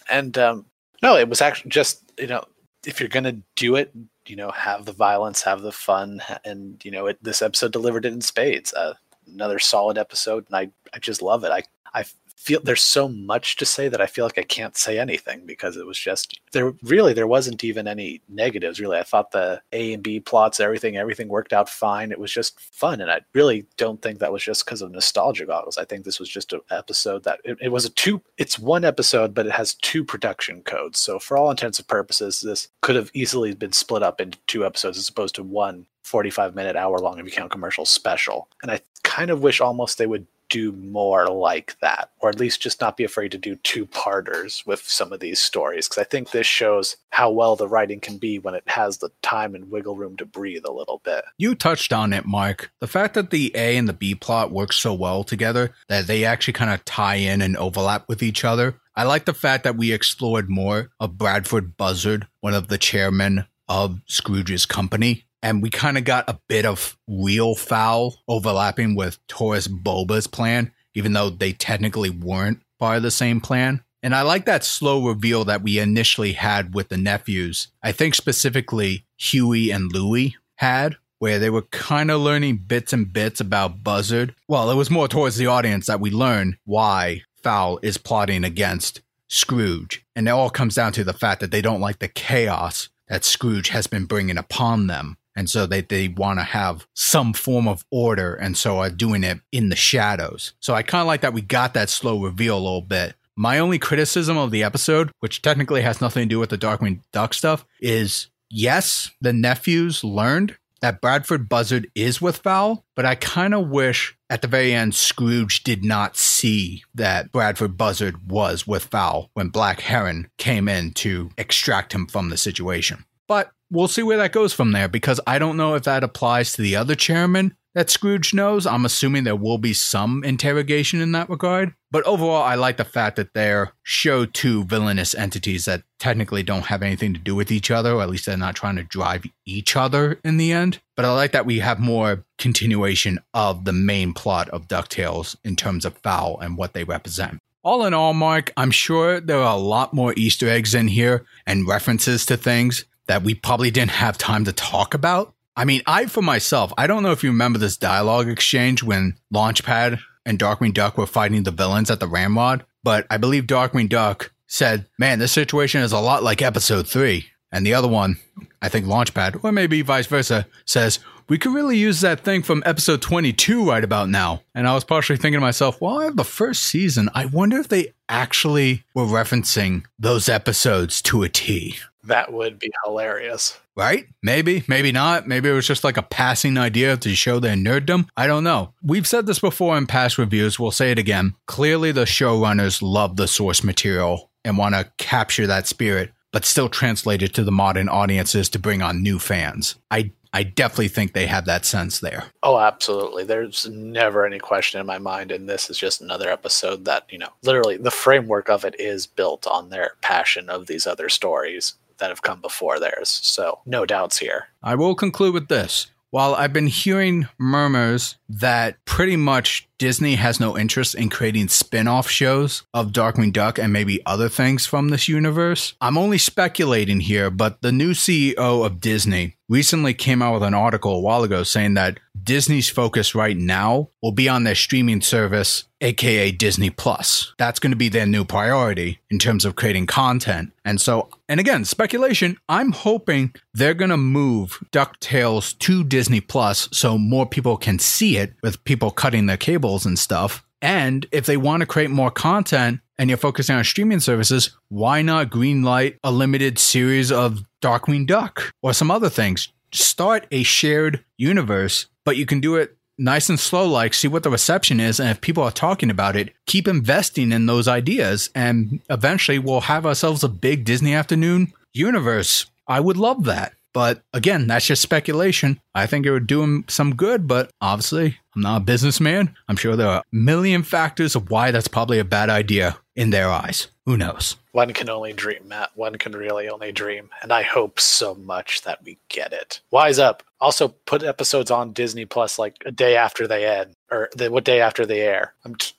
And 0.10 0.36
um, 0.39 0.65
no, 1.03 1.15
it 1.15 1.29
was 1.29 1.43
actually 1.43 1.69
just, 1.69 2.12
you 2.17 2.25
know, 2.25 2.43
if 2.88 3.00
you're 3.01 3.10
gonna 3.10 3.38
do 3.58 3.75
it, 3.75 3.91
you 4.25 4.38
know, 4.38 4.50
have 4.51 4.86
the 4.86 4.94
violence, 4.94 5.41
have 5.44 5.62
the 5.62 5.74
fun, 5.74 6.22
and 6.46 6.84
you 6.86 6.89
know, 6.89 7.08
it, 7.08 7.22
this 7.22 7.41
episode 7.41 7.74
delivered 7.74 8.06
it 8.06 8.13
in 8.13 8.22
spades. 8.22 8.74
Uh, 8.74 8.94
another 9.27 9.60
solid 9.60 9.98
episode, 9.98 10.46
and 10.48 10.56
I 10.56 10.72
I 10.94 11.00
just 11.00 11.22
love 11.22 11.44
it. 11.44 11.51
I 11.51 11.63
I 11.94 12.06
feel 12.38 12.62
there's 12.63 12.84
so 12.84 13.10
much 13.10 13.56
to 13.58 13.65
say 13.65 13.89
that 13.89 14.00
I 14.00 14.06
feel 14.06 14.24
like 14.24 14.38
I 14.38 14.44
can't 14.44 14.77
say 14.77 15.00
anything 15.00 15.46
because 15.46 15.75
it 15.75 15.88
was 15.88 15.98
just 15.98 16.39
there 16.53 16.72
really 16.84 17.12
there 17.12 17.27
wasn't 17.27 17.63
even 17.63 17.88
any 17.88 18.22
negatives 18.29 18.79
really. 18.79 18.98
I 18.98 19.03
thought 19.03 19.32
the 19.32 19.62
A 19.74 19.94
and 19.94 20.03
B 20.03 20.20
plots, 20.20 20.60
everything, 20.60 20.98
everything 20.98 21.27
worked 21.27 21.51
out 21.51 21.67
fine. 21.67 22.12
It 22.12 22.20
was 22.20 22.32
just 22.32 22.60
fun. 22.60 23.01
And 23.01 23.12
I 23.12 23.22
really 23.34 23.65
don't 23.75 24.01
think 24.01 24.20
that 24.20 24.32
was 24.32 24.44
just 24.44 24.65
because 24.65 24.84
of 24.84 24.91
nostalgia 24.91 25.48
goggles. 25.48 25.79
I 25.79 25.86
think 25.86 26.06
this 26.06 26.20
was 26.20 26.29
just 26.29 26.53
an 26.53 26.62
episode 26.70 27.24
that 27.24 27.39
it, 27.44 27.58
it 27.60 27.72
was 27.72 27.86
a 27.86 27.89
two 27.89 28.22
it's 28.38 28.60
one 28.60 28.86
episode, 28.86 29.34
but 29.34 29.48
it 29.48 29.51
has 29.51 29.74
two 29.74 30.06
production 30.06 30.62
codes. 30.62 31.00
So 31.00 31.17
for 31.17 31.38
all 31.38 31.50
intents 31.50 31.79
and 31.79 31.88
purposes, 31.88 32.41
this 32.41 32.67
could 32.82 32.96
have 32.96 33.10
easily 33.15 33.56
been 33.56 33.74
split 33.74 34.03
up 34.03 34.22
into 34.22 34.38
two 34.46 34.63
episodes 34.63 35.00
as 35.00 35.10
opposed 35.10 35.36
to 35.36 35.44
one 35.44 35.88
45 36.03 36.56
minute 36.56 36.75
hour 36.75 37.00
long 37.00 37.20
if 37.20 37.25
you 37.25 37.32
count 37.32 37.51
commercial 37.51 37.84
special. 37.84 38.48
And 38.62 38.72
I 38.72 38.79
kind 39.03 39.32
of 39.32 39.41
wish 39.41 39.60
almost 39.60 39.98
they 39.98 40.06
would 40.06 40.27
do 40.50 40.72
more 40.72 41.27
like 41.27 41.77
that, 41.82 42.10
or 42.20 42.30
at 42.30 42.39
least 42.39 42.62
just 42.62 42.82
not 42.82 42.98
be 42.98 43.04
afraid 43.04 43.32
to 43.32 43.38
do 43.38 43.56
two 43.58 43.86
parters 43.86 44.63
with 44.66 44.82
some 44.82 45.12
of 45.12 45.20
these 45.20 45.39
stories. 45.39 45.88
Because 45.88 46.01
I 46.01 46.06
think 46.06 46.32
this 46.32 46.48
shows 46.48 46.98
how 47.10 47.32
well 47.32 47.56
the 47.56 47.68
writing 47.68 48.00
can 48.00 48.18
be 48.18 48.39
when 48.39 48.56
it 48.56 48.63
has 48.68 48.98
the 48.98 49.10
time 49.22 49.56
and 49.56 49.72
wiggle 49.72 49.96
room 49.96 50.18
to 50.18 50.25
breathe 50.25 50.66
a 50.66 50.72
little 50.72 51.01
bit. 51.04 51.25
You 51.38 51.56
touched 51.56 51.94
on 51.94 52.13
it, 52.13 52.25
Marc. 52.25 52.72
The 52.80 52.88
fact 52.88 53.13
that 53.16 53.32
the 53.32 53.51
A 53.56 53.77
and 53.77 53.88
the 53.88 53.94
B 53.94 54.16
plot 54.16 54.51
work 54.51 54.74
so 54.74 54.94
well 54.94 55.24
together 55.24 55.72
that 55.89 56.08
they 56.08 56.25
actually 56.25 56.54
kind 56.54 56.72
of 56.72 56.84
tie 56.86 57.16
in 57.16 57.42
and 57.42 57.58
overlap 57.58 58.08
with 58.08 58.24
each 58.24 58.44
other. 58.44 58.80
I 58.96 59.04
like 59.04 59.25
the 59.25 59.34
fact 59.34 59.63
that 59.63 59.77
we 59.77 59.92
explored 59.94 60.50
more 60.50 60.89
of 61.00 61.18
Bradford 61.18 61.77
Buzzard, 61.77 62.27
one 62.42 62.56
of 62.56 62.68
the 62.68 62.80
chairmen 62.80 63.46
of 63.70 64.01
Scrooge's 64.08 64.66
company, 64.66 65.25
and 65.48 65.63
we 65.63 65.70
kind 65.70 65.98
of 65.98 66.04
got 66.04 66.27
a 66.27 66.38
bit 66.50 66.66
of 66.66 66.98
real 67.08 67.56
Fowl 67.56 68.18
overlapping 68.27 68.96
with 68.96 69.25
Taurus 69.27 69.70
Bulba's 69.70 70.27
plan, 70.27 70.74
even 70.94 71.13
though 71.13 71.30
they 71.30 71.54
technically 71.54 72.10
weren't 72.10 72.62
part 72.80 72.98
of 72.98 73.04
the 73.04 73.12
same 73.12 73.39
plan. 73.39 73.82
And 74.04 74.13
I 74.13 74.24
like 74.24 74.44
that 74.44 74.66
slow 74.66 75.08
reveal 75.08 75.46
that 75.46 75.62
we 75.62 75.80
initially 75.80 76.34
had 76.34 76.75
with 76.75 76.89
the 76.89 76.98
nephews. 76.98 77.70
I 77.82 77.94
think 77.94 78.13
specifically 78.13 79.06
Huey 79.16 79.72
and 79.72 79.89
Louie 79.89 80.36
had, 80.56 80.98
where 81.20 81.39
they 81.39 81.50
were 81.50 81.62
kind 81.62 82.12
of 82.12 82.20
learning 82.20 82.63
bits 82.68 82.92
and 82.92 83.13
bits 83.13 83.39
about 83.39 83.86
Buzzard. 83.86 84.36
Well, 84.50 84.70
it 84.70 84.75
was 84.75 84.92
more 84.92 85.08
towards 85.08 85.38
the 85.38 85.48
audience 85.48 85.86
that 85.88 86.01
we 86.01 86.12
learn 86.12 86.58
why 86.66 87.22
Fowl 87.42 87.80
is 87.82 87.98
plotting 87.98 88.44
against 88.44 89.00
Scrooge. 89.30 90.04
And 90.13 90.27
it 90.27 90.32
all 90.32 90.50
comes 90.50 90.75
down 90.75 90.92
to 90.92 91.06
the 91.06 91.13
fact 91.13 91.39
that 91.39 91.51
they 91.51 91.62
don't 91.62 91.80
like 91.80 92.00
the 92.00 92.10
chaos 92.10 92.89
that 93.08 93.24
Scrooge 93.24 93.70
has 93.70 93.88
been 93.88 94.04
bringing 94.04 94.38
upon 94.38 94.88
them 94.88 95.17
and 95.38 95.50
so 95.50 95.65
they, 95.67 95.82
they 95.82 96.10
want 96.10 96.39
to 96.39 96.44
have 96.44 96.88
some 96.96 97.32
form 97.32 97.67
of 97.67 97.86
order 97.91 98.34
and 98.34 98.58
so 98.58 98.79
are 98.79 98.89
doing 98.89 99.24
it 99.24 99.39
in 99.51 99.70
the 99.70 99.75
shadows. 99.75 100.53
So 100.60 100.74
i 100.74 100.82
kind 100.82 101.01
of 101.01 101.08
like 101.08 101.22
that 101.22 101.34
we 101.34 101.41
got 101.41 101.74
that 101.75 101.89
slow 101.89 102.22
reveal 102.22 102.58
a 102.58 102.60
little 102.60 102.82
bit. 102.82 103.15
My 103.36 103.60
only 103.60 103.77
criticism 103.77 104.36
of 104.36 104.51
the 104.51 104.63
episode 104.63 105.12
which 105.20 105.44
technically 105.44 105.84
has 105.84 106.01
nothing 106.01 106.24
to 106.24 106.29
do 106.29 106.39
with 106.39 106.50
the 106.50 106.58
darkwing 106.58 107.01
duck 107.13 107.34
stuff 107.36 107.65
is 107.79 108.29
yes 108.50 109.12
the 109.22 109.32
nephews 109.32 110.03
learned 110.03 110.58
that 110.82 111.01
bradford 111.01 111.50
buzzard 111.50 111.88
is 111.94 112.22
with 112.22 112.38
fowl 112.38 112.86
but 112.96 113.06
i 113.06 113.13
kind 113.13 113.53
of 113.53 113.67
wish 113.67 114.15
at 114.29 114.41
the 114.41 114.48
very 114.48 114.74
end 114.74 114.96
scrooge 114.96 115.63
did 115.63 115.84
not 115.84 116.15
see 116.15 116.84
that 116.96 117.32
bradford 117.32 117.77
buzzard 117.77 118.32
was 118.32 118.65
with 118.65 118.86
fowl 118.86 119.29
when 119.34 119.50
black 119.50 119.82
heron 119.82 120.29
came 120.38 120.70
in 120.70 120.91
to 120.91 121.29
extract 121.38 121.94
him 121.94 122.08
from 122.08 122.29
the 122.29 122.38
situation. 122.38 123.03
But 123.27 123.51
we'll 123.70 123.88
see 123.88 124.04
where 124.04 124.18
that 124.18 124.32
goes 124.32 124.54
from 124.54 124.72
there 124.72 124.88
because 124.88 125.20
I 125.28 125.40
don't 125.40 125.58
know 125.58 125.76
if 125.76 125.84
that 125.84 126.04
applies 126.04 126.54
to 126.54 126.62
the 126.62 126.76
other 126.76 126.96
chairman 126.96 127.56
that 127.78 127.92
Scrooge 127.92 128.34
knows. 128.34 128.66
I'm 128.66 128.86
assuming 128.86 129.24
there 129.24 129.36
will 129.36 129.60
be 129.60 129.74
some 129.74 130.24
interrogation 130.24 131.00
in 131.00 131.12
that 131.12 131.30
regard. 131.30 131.76
But 131.92 132.06
overall, 132.06 132.42
I 132.42 132.56
like 132.56 132.78
the 132.78 132.84
fact 132.84 133.18
that 133.18 133.36
they're 133.36 133.72
show 133.84 134.26
two 134.26 134.66
villainous 134.66 135.14
entities 135.14 135.66
that 135.66 135.84
technically 136.00 136.42
don't 136.42 136.66
have 136.66 136.82
anything 136.82 137.14
to 137.14 137.20
do 137.20 137.36
with 137.36 137.52
each 137.52 137.70
other, 137.70 137.94
or 137.94 138.02
at 138.02 138.10
least 138.10 138.26
they're 138.26 138.36
not 138.36 138.56
trying 138.56 138.78
to 138.78 138.84
drive 138.84 139.26
each 139.46 139.76
other 139.76 140.20
in 140.24 140.38
the 140.38 140.52
end. 140.52 140.80
But 140.96 141.06
I 141.06 141.14
like 141.14 141.34
that 141.34 141.46
we 141.46 141.60
have 141.60 141.80
more 141.80 142.26
continuation 142.40 143.20
of 143.36 143.66
the 143.66 143.74
main 143.74 144.12
plot 144.12 144.50
of 144.50 144.68
DuckTales 144.68 145.36
in 145.44 145.56
terms 145.56 145.86
of 145.86 145.98
Fowl 146.00 146.40
and 146.40 146.58
what 146.58 146.74
they 146.74 146.84
represent. 146.84 147.38
All 147.64 147.86
in 147.86 147.94
all, 147.94 148.14
Marc, 148.14 148.52
I'm 148.58 148.72
sure 148.72 149.20
there 149.20 149.40
are 149.40 149.56
a 149.56 149.60
lot 149.60 149.94
more 149.94 150.16
Easter 150.18 150.50
eggs 150.50 150.74
in 150.74 150.88
here 150.88 151.26
and 151.46 151.68
references 151.68 152.26
to 152.26 152.38
things 152.38 152.86
that 153.08 153.24
we 153.24 153.34
probably 153.34 153.72
didn't 153.72 153.92
have 153.92 154.18
time 154.18 154.46
to 154.46 154.54
talk 154.54 154.94
about. 154.94 155.34
I 155.56 155.66
mean, 155.66 155.82
I, 155.88 156.06
for 156.06 156.22
myself, 156.22 156.72
I 156.78 156.86
don't 156.86 157.04
know 157.04 157.12
if 157.12 157.24
you 157.24 157.32
remember 157.32 157.58
this 157.58 157.78
dialogue 157.78 158.30
exchange 158.30 158.84
when 158.84 159.18
Launchpad 159.34 160.00
and 160.26 160.38
Darkwing 160.38 160.74
Duck 160.74 160.98
were 160.98 161.08
fighting 161.08 161.44
the 161.44 161.52
villains 161.52 161.90
at 161.90 162.00
the 162.00 162.08
Ramrod, 162.08 162.64
but 162.84 163.08
I 163.10 163.18
believe 163.18 163.46
Darkwing 163.46 163.90
Duck 163.90 164.32
said, 164.46 164.86
Man, 165.00 165.20
this 165.20 165.32
situation 165.32 165.82
is 165.82 165.92
a 165.92 166.00
lot 166.00 166.22
like 166.22 166.42
episode 166.42 166.88
three. 166.88 167.28
And 167.52 167.66
the 167.66 167.74
other 167.74 167.88
one, 167.88 168.18
I 168.62 168.70
think 168.70 168.86
Launchpad, 168.86 169.44
or 169.44 169.52
maybe 169.52 169.82
vice 169.82 170.06
versa, 170.06 170.46
says, 170.66 171.00
We 171.30 171.38
could 171.38 171.54
really 171.54 171.78
use 171.78 172.02
that 172.02 172.20
thing 172.20 172.44
from 172.44 172.62
episode 172.66 173.02
22 173.02 173.68
right 173.68 173.84
about 173.84 174.10
now. 174.10 174.44
And 174.54 174.68
I 174.68 174.74
was 174.74 174.84
partially 174.84 175.18
thinking 175.18 175.40
to 175.40 175.46
myself, 175.46 175.82
Well, 175.82 176.00
I 176.00 176.06
have 176.06 176.18
the 176.18 176.24
first 176.24 176.64
season. 176.64 177.10
I 177.16 177.26
wonder 177.26 177.58
if 177.58 177.70
they 177.70 177.94
actually 178.10 178.84
were 178.94 179.06
referencing 179.06 179.86
those 179.98 180.30
episodes 180.30 181.02
to 181.04 181.24
a 181.24 181.30
T. 181.30 181.78
That 182.08 182.34
would 182.34 182.58
be 182.60 182.72
hilarious. 182.86 183.60
Right? 183.76 184.08
Maybe, 184.24 184.64
maybe 184.68 184.92
not. 184.92 185.28
Maybe 185.28 185.50
it 185.50 185.54
was 185.54 185.68
just 185.68 185.84
like 185.84 185.98
a 185.98 186.02
passing 186.02 186.58
idea 186.58 186.98
to 186.98 187.16
show 187.16 187.40
their 187.40 187.56
nerddom. 187.56 188.08
I 188.18 188.26
don't 188.26 188.44
know. 188.44 188.74
We've 188.82 189.06
said 189.06 189.28
this 189.28 189.40
before 189.40 189.78
in 189.78 189.86
past 189.86 190.18
reviews. 190.18 190.60
We'll 190.60 190.72
say 190.72 190.92
it 190.92 190.98
again. 190.98 191.36
Clearly, 191.46 191.92
the 191.92 192.06
showrunners 192.06 192.82
love 192.82 193.18
the 193.18 193.28
source 193.28 193.64
material 193.64 194.32
and 194.44 194.58
want 194.58 194.76
to 194.76 194.92
capture 194.98 195.46
that 195.48 195.68
spirit, 195.68 196.12
but 196.32 196.46
still 196.46 196.70
translate 196.70 197.22
it 197.22 197.34
to 197.36 197.44
the 197.44 197.52
modern 197.52 197.90
audiences 197.90 198.50
to 198.50 198.60
bring 198.60 198.82
on 198.82 199.04
new 199.04 199.20
fans. 199.20 199.76
I 199.92 200.12
I 200.34 200.44
definitely 200.44 200.90
think 200.90 201.14
they 201.14 201.26
have 201.28 201.46
that 201.46 201.66
sense 201.66 202.00
there. 202.00 202.26
Oh, 202.44 202.60
absolutely. 202.60 203.24
There's 203.24 203.68
never 203.70 204.26
any 204.26 204.40
question 204.40 204.80
in 204.80 204.86
my 204.86 204.98
mind. 204.98 205.32
And 205.32 205.48
this 205.48 205.70
is 205.70 205.78
just 205.78 206.02
another 206.02 206.30
episode 206.30 206.86
that, 206.86 207.06
you 207.10 207.18
know, 207.18 207.30
literally 207.44 207.78
the 207.78 207.92
framework 207.92 208.50
of 208.50 208.66
it 208.66 208.80
is 208.80 209.08
built 209.08 209.48
on 209.48 209.70
their 209.70 209.94
passion 210.02 210.50
of 210.50 210.68
these 210.68 210.86
other 210.86 211.10
stories 211.10 211.74
that 211.98 212.10
have 212.10 212.22
come 212.22 212.42
before 212.42 212.80
theirs. 212.80 213.10
So, 213.10 213.60
no 213.66 213.86
doubts 213.86 214.18
here. 214.18 214.48
I 214.63 214.75
will 214.75 214.96
conclude 214.96 215.34
with 215.34 215.48
this. 215.48 215.88
While 216.10 216.36
I've 216.36 216.54
been 216.54 216.68
hearing 216.68 217.27
murmurs 217.38 218.16
that 218.30 218.84
pretty 218.86 219.18
much 219.18 219.67
Disney 219.77 220.15
has 220.15 220.39
no 220.39 220.57
interest 220.57 220.96
in 220.96 221.10
creating 221.10 221.50
spin 221.50 221.88
off 221.88 222.10
shows 222.10 222.63
of 222.74 222.91
Darkwing 222.91 223.31
Duck 223.31 223.60
and 223.60 223.72
maybe 223.72 224.01
other 224.05 224.27
things 224.27 224.65
from 224.65 224.89
this 224.89 225.07
universe, 225.07 225.75
I'm 225.79 225.98
only 225.98 226.17
speculating 226.17 227.00
here, 227.01 227.29
but 227.29 227.62
the 227.62 227.72
new 227.72 227.91
CEO 227.91 228.65
of 228.65 228.81
Disney 228.81 229.38
recently 229.50 229.93
came 229.93 230.22
out 230.22 230.34
with 230.34 230.43
an 230.43 230.53
article 230.53 230.96
a 230.96 231.00
while 231.00 231.24
ago 231.24 231.43
saying 231.43 231.75
that 231.75 232.00
Disney's 232.22 232.69
focus 232.69 233.15
right 233.15 233.38
now 233.38 233.89
will 234.01 234.12
be 234.12 234.27
on 234.27 234.43
their 234.43 234.55
streaming 234.55 235.01
service, 235.01 235.63
aka 235.79 236.31
Disney 236.31 236.69
Plus. 236.69 237.34
That's 237.38 237.60
going 237.60 237.72
to 237.72 237.77
be 237.77 237.89
their 237.89 238.05
new 238.05 238.25
priority 238.25 239.00
in 239.10 239.19
terms 239.19 239.46
of 239.46 239.55
creating 239.55 239.88
content. 239.88 240.51
And 240.65 240.81
so, 240.81 241.10
and 241.29 241.39
again, 241.39 241.63
speculation, 241.63 242.38
I'm 242.50 242.74
hoping 242.74 243.34
they're 243.53 243.74
going 243.74 243.91
to 243.91 243.98
move 243.98 244.60
DuckTales 244.72 245.57
to 245.60 245.84
Disney 245.84 246.19
Plus 246.19 246.67
so 246.74 246.98
more 246.98 247.25
people 247.25 247.55
can 247.55 247.79
see 247.79 248.17
it 248.17 248.34
with 248.43 248.63
people 248.65 248.91
cutting 248.91 249.27
their 249.27 249.38
and 249.76 250.00
stuff. 250.00 250.46
And 250.62 251.06
if 251.12 251.26
they 251.26 251.38
want 251.38 251.62
to 251.62 251.68
create 251.68 251.92
more 251.92 252.12
content, 252.12 252.80
and 252.98 253.10
you're 253.10 253.18
focusing 253.18 253.56
on 253.56 253.64
streaming 253.64 254.00
services, 254.00 254.52
why 254.70 255.02
not 255.02 255.30
greenlight 255.30 255.98
a 256.04 256.12
limited 256.12 256.58
series 256.58 257.12
of 257.12 257.44
Darkwing 257.62 258.08
Duck 258.08 258.52
or 258.62 258.74
some 258.74 258.92
other 258.92 259.10
things? 259.10 259.50
Start 259.72 260.26
a 260.32 260.44
shared 260.44 261.04
universe, 261.18 261.88
but 262.04 262.18
you 262.18 262.26
can 262.26 262.40
do 262.40 262.56
it 262.56 262.76
nice 262.98 263.30
and 263.30 263.40
slow, 263.40 263.68
like 263.68 263.94
see 263.94 264.08
what 264.08 264.24
the 264.24 264.30
reception 264.30 264.80
is. 264.80 265.00
And 265.00 265.10
if 265.10 265.22
people 265.22 265.44
are 265.44 265.52
talking 265.52 265.92
about 265.92 266.16
it, 266.16 266.34
keep 266.48 266.68
investing 266.68 267.32
in 267.32 267.46
those 267.46 267.68
ideas. 267.68 268.32
And 268.34 268.80
eventually 268.90 269.38
we'll 269.38 269.62
have 269.62 269.86
ourselves 269.86 270.24
a 270.24 270.30
big 270.30 270.66
Disney 270.66 270.96
afternoon 270.96 271.53
universe. 271.74 272.48
I 272.68 272.80
would 272.80 272.98
love 272.98 273.25
that. 273.25 273.53
But 273.74 274.01
again, 274.14 274.48
that's 274.48 274.66
just 274.66 274.82
speculation. 274.82 275.60
I 275.75 275.86
think 275.86 276.06
it 276.06 276.12
would 276.12 276.27
do 276.27 276.42
him 276.42 276.66
some 276.68 276.96
good, 276.96 277.27
but 277.27 277.51
obviously, 277.62 278.18
I'm 278.36 278.42
not 278.42 278.62
a 278.62 278.66
businessman. 278.66 279.36
I'm 279.48 279.56
sure 279.56 279.75
there 279.75 279.88
are 279.88 280.00
a 280.00 280.16
million 280.16 280.64
factors 280.64 281.16
of 281.16 281.30
why 281.30 281.51
that's 281.51 281.68
probably 281.68 282.00
a 282.00 282.06
bad 282.06 282.30
idea 282.30 282.77
in 282.96 283.12
their 283.12 283.30
eyes. 283.30 283.68
Who 283.86 283.96
knows? 283.96 284.38
One 284.51 284.74
can 284.74 284.90
only 284.90 285.14
dream, 285.14 285.48
Matt. 285.48 285.70
One 285.75 285.96
can 285.96 286.14
really 286.14 286.50
only 286.50 286.72
dream. 286.72 287.10
And 287.22 287.32
I 287.32 287.44
hope 287.44 287.80
so 287.80 288.16
much 288.16 288.64
that 288.64 288.84
we 288.84 288.98
get 289.10 289.32
it. 289.32 289.62
Wise 289.72 290.00
up. 290.00 290.24
Also, 290.42 290.70
put 290.70 291.03
episodes 291.03 291.51
on 291.51 291.74
Disney 291.74 292.06
Plus 292.06 292.40
like 292.40 292.56
a 292.66 292.72
day 292.72 292.96
after 292.96 293.27
they 293.27 293.46
end, 293.46 293.75
or 293.92 294.10
the, 294.16 294.32
what 294.32 294.44
day 294.44 294.60
after 294.60 294.86
they 294.86 295.01
air. 295.01 295.34
I'm 295.46 295.56
just, 295.56 295.75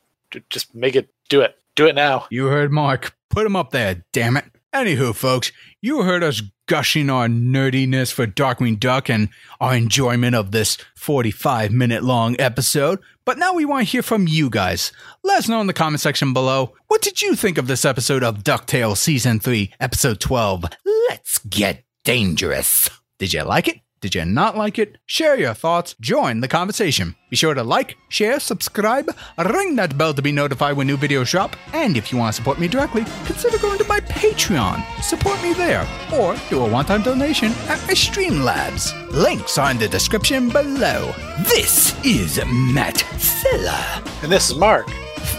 just 0.50 0.74
make 0.74 0.94
it, 0.94 1.08
do 1.28 1.40
it. 1.40 1.58
Do 1.74 1.86
it 1.86 1.94
now. 1.94 2.26
You 2.30 2.46
heard 2.46 2.72
Marc. 2.72 3.14
Put 3.30 3.44
them 3.44 3.56
up 3.56 3.70
there, 3.70 4.04
damn 4.12 4.36
it. 4.36 4.44
Anywho, 4.74 5.14
folks, 5.14 5.50
you 5.80 6.02
heard 6.02 6.22
us 6.22 6.42
gushing 6.66 7.08
our 7.08 7.26
nerdiness 7.26 8.12
for 8.12 8.26
Darkwing 8.26 8.78
Duck 8.78 9.08
and 9.08 9.30
our 9.60 9.74
enjoyment 9.74 10.36
of 10.36 10.50
this 10.50 10.76
45 10.94 11.72
minute 11.72 12.04
long 12.04 12.36
episode. 12.38 12.98
But 13.24 13.38
now 13.38 13.54
we 13.54 13.64
want 13.64 13.86
to 13.86 13.90
hear 13.90 14.02
from 14.02 14.28
you 14.28 14.50
guys. 14.50 14.92
Let 15.24 15.38
us 15.38 15.48
know 15.48 15.62
in 15.62 15.66
the 15.68 15.72
comment 15.72 16.00
section 16.00 16.34
below. 16.34 16.74
What 16.88 17.00
did 17.00 17.22
you 17.22 17.34
think 17.34 17.56
of 17.56 17.66
this 17.66 17.86
episode 17.86 18.22
of 18.22 18.44
DuckTales 18.44 18.98
Season 18.98 19.40
3, 19.40 19.72
Episode 19.80 20.20
12? 20.20 20.64
Let's 21.08 21.38
get 21.38 21.84
dangerous. 22.04 22.90
Did 23.18 23.32
you 23.32 23.44
like 23.44 23.68
it? 23.68 23.80
Did 24.00 24.14
you 24.14 24.24
not 24.24 24.56
like 24.56 24.78
it? 24.78 24.98
Share 25.06 25.36
your 25.36 25.54
thoughts, 25.54 25.96
join 26.00 26.40
the 26.40 26.46
conversation. 26.46 27.16
Be 27.30 27.36
sure 27.36 27.52
to 27.52 27.64
like, 27.64 27.96
share, 28.08 28.38
subscribe, 28.38 29.10
ring 29.36 29.74
that 29.74 29.98
bell 29.98 30.14
to 30.14 30.22
be 30.22 30.30
notified 30.30 30.76
when 30.76 30.86
new 30.86 30.96
videos 30.96 31.30
drop, 31.30 31.56
and 31.72 31.96
if 31.96 32.12
you 32.12 32.18
want 32.18 32.32
to 32.32 32.36
support 32.36 32.60
me 32.60 32.68
directly, 32.68 33.04
consider 33.26 33.58
going 33.58 33.76
to 33.78 33.84
my 33.88 33.98
Patreon. 34.00 34.84
Support 35.02 35.42
me 35.42 35.52
there, 35.52 35.84
or 36.14 36.36
do 36.48 36.64
a 36.64 36.68
one-time 36.70 37.02
donation 37.02 37.50
at 37.66 37.84
my 37.88 37.94
Streamlabs. 37.94 38.92
Links 39.10 39.58
are 39.58 39.72
in 39.72 39.78
the 39.78 39.88
description 39.88 40.48
below. 40.48 41.12
This 41.40 41.92
is 42.04 42.40
Matt 42.46 42.98
Sella. 43.18 44.02
And 44.22 44.30
this 44.30 44.50
is 44.50 44.56
Marc. 44.56 44.88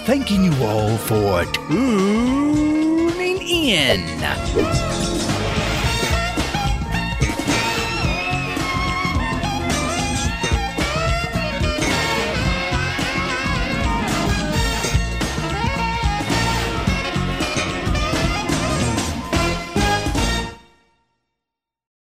Thanking 0.05 0.43
you 0.43 0.53
all 0.65 0.97
for 0.97 1.45
tuning 1.45 3.41
in. 3.41 4.19